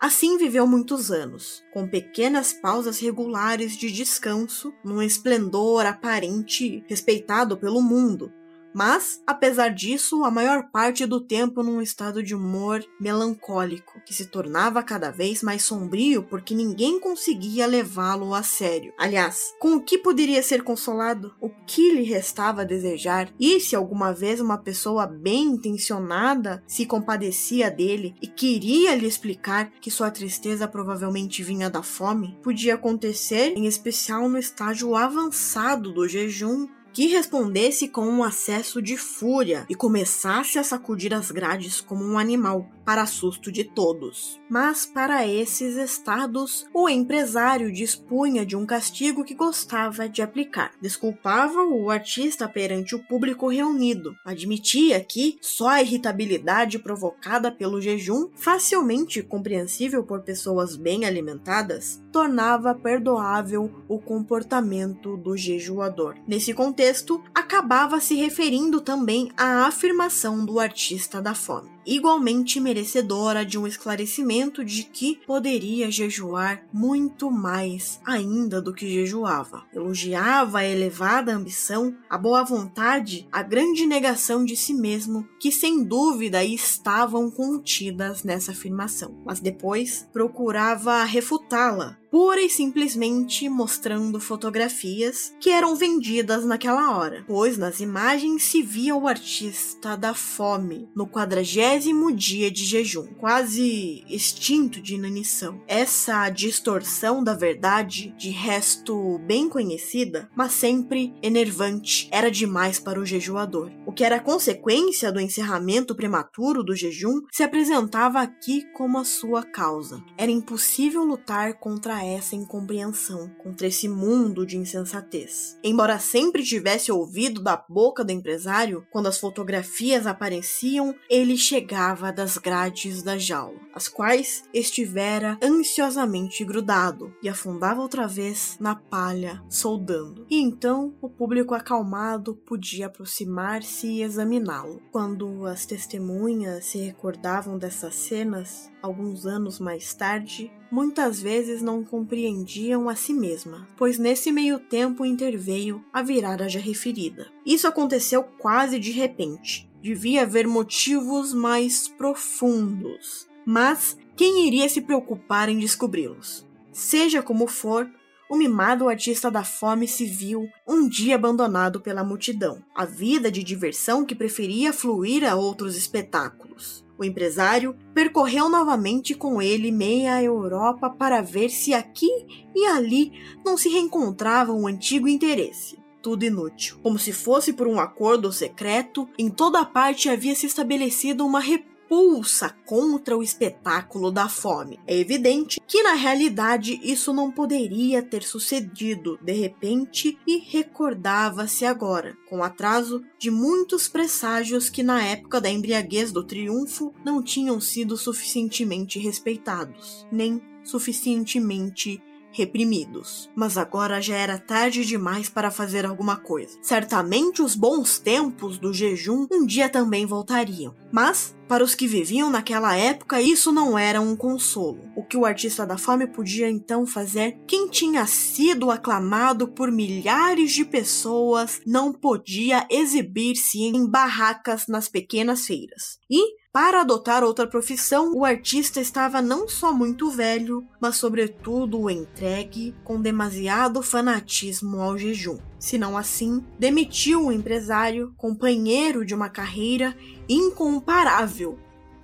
Assim 0.03 0.37
viveu 0.37 0.67
muitos 0.67 1.13
anos, 1.13 1.63
com 1.73 1.87
pequenas 1.87 2.53
pausas 2.53 2.99
regulares 2.99 3.77
de 3.77 3.89
descanso, 3.89 4.75
num 4.85 5.01
esplendor 5.01 5.87
aparente 5.87 6.85
respeitado 6.89 7.57
pelo 7.57 7.81
mundo, 7.81 8.33
mas, 8.75 9.23
apesar 9.27 9.69
disso, 9.69 10.25
a 10.25 10.31
maior 10.31 10.71
parte 10.71 11.07
do 11.07 11.21
tempo 11.21 11.63
num 11.63 11.81
estado 11.81 12.23
de 12.23 12.35
humor 12.35 12.85
melancólico, 13.01 14.01
que 14.07 14.15
se 14.15 14.27
tornava 14.27 14.83
cada 14.83 15.11
vez 15.11 15.43
mais 15.43 15.63
sombrio 15.63 16.23
porque 16.23 16.55
ninguém 16.55 16.99
conseguia 16.99 17.67
levá-lo 17.67 18.35
a 18.35 18.43
sério. 18.43 18.93
Aliás, 18.99 19.55
com 19.61 19.77
o 19.77 19.83
que 19.83 19.99
poderia 19.99 20.43
ser 20.43 20.63
consolado? 20.63 21.35
O 21.41 21.49
que 21.67 21.93
lhe 21.93 22.03
restava 22.03 22.63
a 22.63 22.67
desejar? 22.67 23.33
E 23.39 23.61
se 23.61 23.77
alguma 23.77 24.13
vez 24.13 24.41
uma 24.41 24.59
pessoa 24.59 25.07
bem 25.07 25.45
intencionada 25.45 26.63
se 26.67 26.87
compadecia 26.87 27.71
dele 27.71 28.15
e 28.21 28.27
queria 28.27 28.95
lhe 28.95 29.07
explicar 29.07 29.71
que 29.81 29.91
sua 29.91 30.11
tristeza 30.11 30.67
provavelmente 30.67 31.43
vinha 31.43 31.69
da 31.69 31.83
fome, 31.83 32.39
podia 32.43 32.75
acontecer 32.75 33.53
em 33.57 33.67
especial 33.67 34.29
no 34.29 34.39
estágio 34.39 34.95
avançado 34.97 35.93
do 35.93 36.09
jejum 36.09 36.69
que 36.93 37.07
respondesse 37.07 37.89
com 37.89 38.07
um 38.07 38.23
acesso 38.23 38.83
de 38.83 38.97
fúria 38.97 39.65
e 39.69 39.75
começasse 39.75 40.59
a 40.59 40.65
sacudir 40.65 41.15
as 41.15 41.31
grades 41.31 41.81
como 41.81 42.05
um 42.05 42.19
animal, 42.19 42.69
para 42.85 43.07
susto 43.07 43.51
de 43.51 43.65
todos. 43.65 44.41
Mas 44.49 44.85
para 44.87 45.27
esses 45.27 45.77
estados, 45.77 46.67
o 46.75 46.89
empresário 46.89 47.73
dispunha 47.73 48.45
de 48.45 48.57
um 48.57 48.67
castigo 48.67 49.25
que 49.25 49.35
gostava 49.35 50.09
de 50.09 50.23
aplicar. 50.23 50.73
Desculpava 50.81 51.63
o 51.63 51.91
artista 51.91 52.49
perante 52.49 52.95
o 52.95 53.03
público 53.07 53.49
reunido, 53.49 54.15
admitia 54.25 55.01
que 55.01 55.39
só 55.41 55.69
a 55.69 55.83
irritabilidade 55.83 56.79
provocada 56.79 57.51
pelo 57.51 57.81
jejum, 57.81 58.29
facilmente 58.35 59.23
compreensível 59.23 60.05
por 60.05 60.23
pessoas 60.23 60.77
bem 60.77 61.05
alimentadas, 61.05 62.03
tornava 62.13 62.75
perdoável 62.75 63.71
o 63.89 63.99
comportamento 63.99 65.17
do 65.17 65.37
jejuador. 65.37 66.17
Nesse 66.27 66.53
contexto, 66.53 67.23
acabava 67.35 68.01
se 68.01 68.15
referindo 68.15 68.81
também 68.81 69.31
à 69.37 69.67
afirmação 69.67 70.45
do 70.45 70.61
artista 70.61 71.21
da 71.21 71.35
fome 71.35 71.72
igualmente 71.87 72.61
merecedora 72.61 73.45
de 73.45 73.59
um 73.59 73.67
esclarecimento 73.67 74.65
de 74.65 74.85
que 74.85 75.21
poderia 75.27 75.91
jejuar 75.91 76.65
muito 76.73 77.31
mais 77.31 78.01
ainda 78.05 78.61
do 78.61 78.73
que 78.73 78.91
jejuava. 78.91 79.65
Elogiava 79.75 80.59
a 80.59 80.65
elevada 80.65 81.35
ambição, 81.35 81.97
a 82.09 82.19
boa 82.19 82.45
vontade, 82.45 83.27
a 83.31 83.43
grande 83.43 83.87
negação 83.87 84.45
de 84.45 84.57
si 84.57 84.75
mesmo, 84.75 85.27
que 85.39 85.51
sem 85.53 85.85
dúvida 85.85 86.45
estavam 86.45 87.31
contidas 87.31 88.23
nessa 88.23 88.53
afirmação, 88.53 89.23
mas 89.25 89.41
depois 89.41 90.09
procurava 90.13 91.05
refutá-la, 91.05 92.02
pura 92.13 92.43
e 92.43 92.51
simplesmente 92.51 93.49
mostrando 93.49 94.21
fotografias 94.21 95.35
que 95.41 95.49
eram 95.49 95.75
vendidas 95.75 96.45
naquela 96.45 96.95
hora, 96.95 97.25
pois 97.27 97.57
nas 97.57 97.81
imagens 97.81 98.45
se 98.45 98.61
via 98.61 98.95
o 98.95 99.09
artista 99.09 99.97
da 99.97 100.13
fome 100.13 100.91
no 100.95 101.07
quadragésimo 101.07 102.13
dia 102.13 102.51
de 102.51 102.67
jejum, 102.67 103.07
quase 103.15 104.05
extinto 104.11 104.79
de 104.79 104.95
inanição. 104.95 105.63
Essa 105.67 106.29
distorção 106.29 107.25
da 107.25 107.33
verdade, 107.33 108.15
de 108.19 108.29
resto 108.29 109.19
bem 109.21 109.49
conhecida, 109.49 110.29
mas 110.37 110.53
sempre 110.53 111.15
enervante, 111.23 112.11
era 112.13 112.31
demais 112.31 112.79
para 112.79 113.01
o 113.01 113.07
jejuador. 113.07 113.73
O 113.87 113.93
que 113.93 114.05
era 114.05 114.21
consequência 114.21 115.11
do 115.11 115.19
encerramento 115.19 115.95
prematuro 115.95 116.63
do 116.63 116.77
jejum 116.77 117.23
se 117.31 117.43
apresentava 117.43 118.21
aqui 118.21 118.67
como 118.75 118.99
a 118.99 119.05
sua 119.07 119.43
causa. 119.43 120.05
Era 120.19 120.31
impossível 120.31 121.05
lutar 121.05 121.55
contra 121.55 122.02
essa 122.05 122.35
incompreensão, 122.35 123.29
contra 123.43 123.67
esse 123.67 123.89
mundo 123.89 124.47
de 124.47 124.57
insensatez. 124.57 125.59
Embora 125.63 125.99
sempre 125.99 126.43
tivesse 126.43 126.91
ouvido 126.91 127.43
da 127.43 127.57
boca 127.57 128.05
do 128.05 128.13
empresário, 128.13 128.87
quando 128.91 129.07
as 129.07 129.19
fotografias 129.19 130.07
apareciam, 130.07 130.95
ele 131.09 131.37
chegava 131.37 132.13
das 132.13 132.39
grades 132.39 133.03
da 133.03 133.17
jaula, 133.19 133.61
as 133.75 133.89
quais 133.89 134.45
estivera 134.53 135.39
ansiosamente 135.43 136.45
grudado, 136.45 137.15
e 137.23 137.29
afundava 137.29 137.81
outra 137.81 138.07
vez 138.07 138.57
na 138.59 138.75
palha, 138.75 139.43
soldando. 139.49 140.27
E 140.31 140.41
então 140.41 140.95
o 141.01 141.09
público 141.09 141.55
acalmado 141.55 142.35
podia 142.35 142.87
aproximar-se 142.87 143.87
e 143.87 144.03
examiná-lo. 144.03 144.81
Quando 144.91 145.47
as 145.47 145.67
testemunhas 145.67 146.67
se 146.67 146.79
recordavam 146.79 147.59
dessas 147.59 147.95
cenas, 147.95 148.72
alguns 148.83 149.25
anos 149.25 149.61
mais 149.61 149.95
tarde, 149.95 150.51
muitas 150.71 151.21
vezes 151.21 151.63
não 151.63 151.85
compreendiam 151.85 152.89
a 152.89 152.97
si 152.97 153.13
mesma, 153.13 153.69
pois 153.77 153.99
nesse 153.99 154.33
meio 154.33 154.59
tempo 154.59 155.05
interveio 155.05 155.85
a 155.93 156.03
virada 156.03 156.49
já 156.49 156.59
referida. 156.59 157.29
Isso 157.47 157.69
aconteceu 157.69 158.25
quase 158.25 158.79
de 158.79 158.91
repente. 158.91 159.71
Devia 159.81 160.23
haver 160.23 160.47
motivos 160.47 161.33
mais 161.33 161.89
profundos, 161.89 163.29
mas 163.45 163.97
quem 164.17 164.47
iria 164.47 164.69
se 164.69 164.81
preocupar 164.81 165.49
em 165.49 165.59
descobri-los? 165.59 166.47
Seja 166.73 167.23
como 167.23 167.47
for, 167.47 167.91
o 168.33 168.37
mimado 168.37 168.89
artista 168.89 169.31
da 169.31 169.45
fome 169.45 169.87
se 169.87 170.07
viu 170.07 170.49
um 170.67 170.89
dia 170.89 171.17
abandonado 171.17 171.83
pela 171.83 172.03
multidão, 172.03 172.65
a 172.75 172.87
vida 172.87 173.31
de 173.31 173.45
diversão 173.45 174.07
que 174.07 174.15
preferia 174.15 174.73
fluir 174.73 175.31
a 175.31 175.35
outros 175.35 175.77
espetáculos. 175.77 176.83
O 177.03 177.05
empresário 177.05 177.75
percorreu 177.93 178.49
novamente 178.49 179.13
com 179.13 179.43
ele 179.43 179.73
meia 179.73 180.23
Europa 180.23 180.89
para 180.89 181.21
ver 181.21 181.51
se 181.51 181.75
aqui 181.75 182.09
e 182.55 182.65
ali 182.65 183.11
não 183.45 183.57
se 183.57 183.69
reencontrava 183.69 184.53
um 184.53 184.69
antigo 184.69 185.09
interesse. 185.09 185.77
Tudo 186.01 186.25
inútil. 186.25 186.79
Como 186.81 187.01
se 187.01 187.13
fosse 187.13 187.53
por 187.53 187.67
um 187.67 187.81
acordo 187.81 188.33
secreto, 188.33 189.09
em 189.19 189.29
toda 189.29 189.65
parte 189.65 190.09
havia 190.09 190.37
se 190.37 190.47
estabelecido 190.47 191.27
uma 191.27 191.41
república 191.41 191.72
repulsa 191.93 192.57
contra 192.65 193.15
o 193.15 193.23
espetáculo 193.23 194.11
da 194.11 194.27
fome. 194.27 194.81
É 194.87 194.97
evidente 194.97 195.61
que 195.67 195.83
na 195.83 195.93
realidade 195.93 196.81
isso 196.83 197.13
não 197.13 197.31
poderia 197.31 198.03
ter 198.03 198.23
sucedido 198.23 199.19
de 199.21 199.33
repente 199.33 200.19
e 200.27 200.39
recordava-se 200.39 201.67
agora, 201.67 202.17
com 202.31 202.43
atraso, 202.43 203.05
de 203.19 203.31
muitos 203.31 203.89
presságios 203.89 204.71
que 204.71 204.83
na 204.83 205.05
época 205.05 205.39
da 205.39 205.51
embriaguez 205.51 206.11
do 206.11 206.25
triunfo 206.25 206.95
não 207.05 207.23
tinham 207.23 207.61
sido 207.61 207.95
suficientemente 207.99 208.99
respeitados, 208.99 210.07
nem 210.11 210.41
suficientemente 210.65 212.03
reprimidos. 212.33 213.31
Mas 213.37 213.57
agora 213.57 214.01
já 214.01 214.17
era 214.17 214.39
tarde 214.39 214.85
demais 214.85 215.29
para 215.29 215.51
fazer 215.51 215.85
alguma 215.87 216.17
coisa. 216.17 216.59
Certamente 216.63 217.43
os 217.43 217.55
bons 217.55 217.99
tempos 217.99 218.59
do 218.59 218.73
jejum 218.73 219.27
um 219.31 219.47
dia 219.47 219.69
também 219.69 220.07
voltariam. 220.07 220.75
Mas, 220.91 221.35
para 221.49 221.65
os 221.65 221.75
que 221.75 221.87
viviam 221.87 222.31
naquela 222.31 222.77
época, 222.77 223.21
isso 223.21 223.51
não 223.51 223.79
era 223.79 224.01
um 224.01 224.15
consolo. 224.15 224.81
O 224.95 225.03
que 225.03 225.17
o 225.17 225.25
artista 225.25 225.67
da 225.67 225.79
fome 225.79 226.07
podia 226.07 226.51
então 226.51 226.87
fazer, 226.87 227.39
quem 227.47 227.69
tinha 227.69 228.07
sido 228.07 228.71
aclamado 228.71 229.49
por 229.49 229.71
milhares 229.71 230.53
de 230.53 230.65
pessoas, 230.65 231.61
não 231.67 231.93
podia 231.93 232.67
exibir-se 232.71 233.63
em 233.63 233.87
barracas 233.87 234.67
nas 234.67 234.89
pequenas 234.89 235.47
feiras. 235.47 235.99
E, 236.11 236.42
para 236.53 236.83
adotar 236.83 237.25
outra 237.25 237.47
profissão, 237.47 238.13
o 238.15 238.27
artista 238.27 238.79
estava 238.79 239.23
não 239.23 239.49
só 239.49 239.73
muito 239.73 240.11
velho, 240.11 240.67
mas 240.79 240.97
sobretudo 240.97 241.89
entregue 241.89 242.75
com 242.85 243.01
demasiado 243.01 243.83
fanatismo 243.83 244.83
ao 244.83 244.99
jejum. 244.99 245.39
Se 245.59 245.79
não 245.79 245.97
assim, 245.97 246.45
demitiu 246.59 247.27
o 247.27 247.33
empresário, 247.33 248.13
companheiro 248.19 249.03
de 249.03 249.15
uma 249.15 249.31
carreira 249.31 249.97
incomparável 250.29 251.59